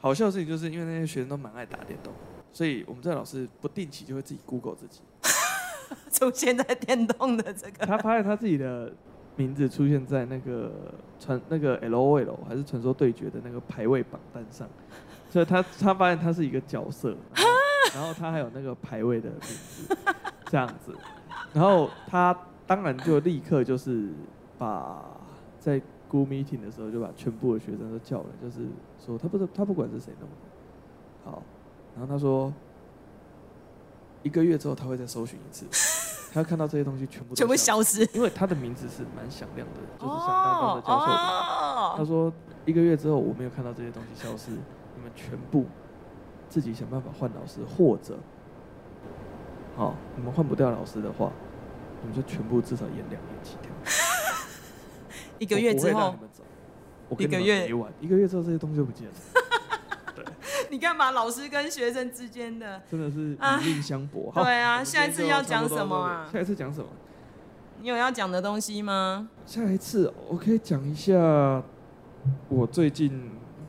[0.00, 2.12] 好笑的事情就是因为那些学生都蛮爱打电动，
[2.52, 5.00] 所以我们这老师不定期就会自己 Google 自己
[6.10, 7.86] 出现在电动的这个。
[7.86, 8.92] 他发现他自己的
[9.36, 10.72] 名字出现在那个
[11.20, 14.68] 传那个 LOL 还是传说对决的那个排位榜单上，
[15.30, 17.16] 所以他 他发现他是一个角色，
[17.94, 19.96] 然后， 他还有那个排位的名字
[20.46, 20.92] 这样子，
[21.52, 24.08] 然后他当然就立刻就是
[24.58, 25.02] 把
[25.60, 25.80] 在。
[26.08, 28.68] Google Meeting 的时候就把全部的学生都叫了，就是
[29.04, 31.42] 说他不是他不管是谁弄的，好，
[31.96, 32.54] 然后他说
[34.22, 35.66] 一个月之后他会再搜寻一次，
[36.36, 41.96] 他看到这些东西全部全部消失，因为他的名字是蛮响亮的， 就是响当当的教授的。
[41.96, 42.30] 他说
[42.66, 45.64] 一个月之后我没有看到这些东西消失，你们全部
[46.50, 48.18] 自己想办法换老师，或者
[49.78, 51.32] 好，你们换不掉老师的话，
[52.02, 53.70] 你们就全部至少演两年起跳。
[55.40, 56.14] 一个月之后，
[57.16, 57.66] 一个月
[57.98, 59.14] 一个月之后这些东西就不见了。
[60.68, 64.32] 对， 你干嘛，老师跟学生之间的真的是以命相搏。
[64.34, 66.28] 对啊，下一次要讲什么啊？
[66.32, 66.86] 下一次讲什么？
[67.80, 69.28] 你有要讲的东西吗？
[69.44, 71.62] 下一次我可以讲一下
[72.48, 73.12] 我最近，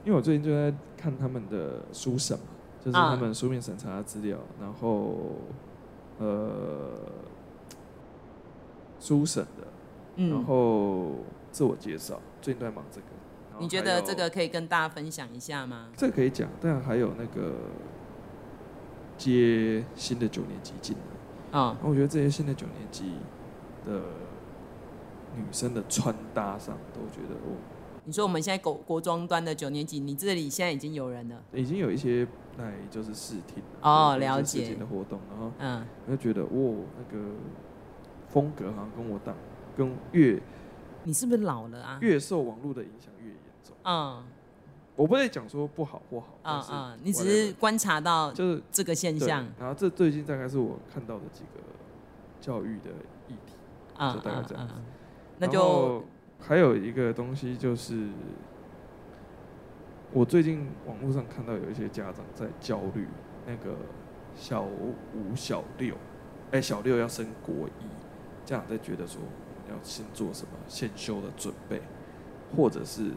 [0.03, 2.45] 因为我最近就在看他们的书审嘛，
[2.79, 5.35] 就是他们书面审查的资料，然后
[6.19, 6.99] 呃，
[8.99, 11.15] 书审的，然后。
[11.49, 13.07] 自我介绍，最近都在忙这个。
[13.59, 15.89] 你觉得这个可以跟大家分享一下吗？
[15.95, 17.55] 这个可以讲，但还有那个
[19.17, 21.59] 接新的九年级进来。
[21.59, 23.13] 啊、嗯，我觉得这些新的九年级
[23.85, 24.01] 的
[25.35, 27.55] 女生的穿搭上，都觉得哦。
[28.03, 31.43] 你说我们现在国国中端的九年级，你这里现在已经有人了？
[31.53, 32.25] 已经有一些
[32.57, 34.63] 来就是试听哦，了解。
[34.63, 37.25] 试听的活动，然后嗯，我就觉得哦，那个
[38.29, 39.35] 风格好像跟我当
[39.75, 40.41] 跟越。
[41.03, 41.97] 你是不是老了啊？
[42.01, 43.31] 越受网络的影响越
[43.83, 44.23] 嗯，
[44.95, 46.27] 我不会讲说不好不好。
[46.43, 49.45] 嗯嗯，你只是观察到就是这个现象。
[49.59, 51.61] 然后这最近大概是我看到的几个
[52.39, 52.89] 教育的
[53.27, 53.53] 议题。
[53.97, 54.73] 嗯，就大概这样子。
[55.39, 56.03] 那就
[56.39, 58.07] 还有一个东西就是，
[60.11, 63.07] 我最近网络上看到有一些家长在焦虑，
[63.45, 63.75] 那个
[64.35, 65.95] 小五、小六，
[66.51, 69.21] 哎，小六要升国一，家长在觉得说。
[69.69, 71.81] 要先做什么先修的准备，
[72.55, 73.11] 或者是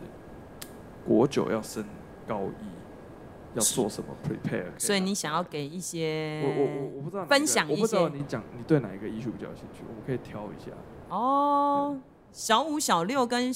[1.06, 1.84] 国九要升
[2.26, 4.66] 高一，要做什么 prepare？
[4.78, 10.70] 所以你想要给一些我我我我不知道分享一些，我不知道你讲你对哪一个艺术比较有兴趣，我们可以挑一下。
[11.08, 11.98] 哦，
[12.32, 13.52] 小五、小六跟。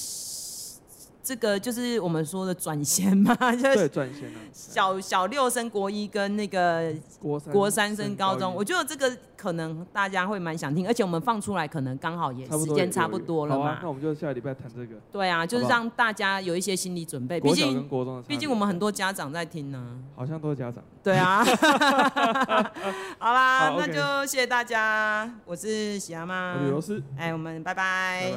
[1.25, 13.79] 这个就是我们说的转衔嘛， 就是转衔小小六升国一跟那个国三国三升高中，我觉得这个可能大家会蛮想听，而且我们放出来可能刚好也时间差不多了嘛。
[13.81, 14.95] 那我们就下礼拜谈这个。
[15.11, 17.41] 对啊，就是让大家有一些心理准备。
[17.41, 17.89] 毕竟
[18.27, 19.99] 毕竟我们很多家长在听呢。
[20.15, 20.83] 好像都是家长。
[21.01, 21.43] 对啊。
[23.17, 25.27] 好啦，那就谢谢大家。
[25.45, 26.53] 我是喜阿妈。
[26.59, 27.01] 我是罗斯。
[27.17, 28.31] 哎，我们拜拜。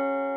[0.00, 0.29] thank you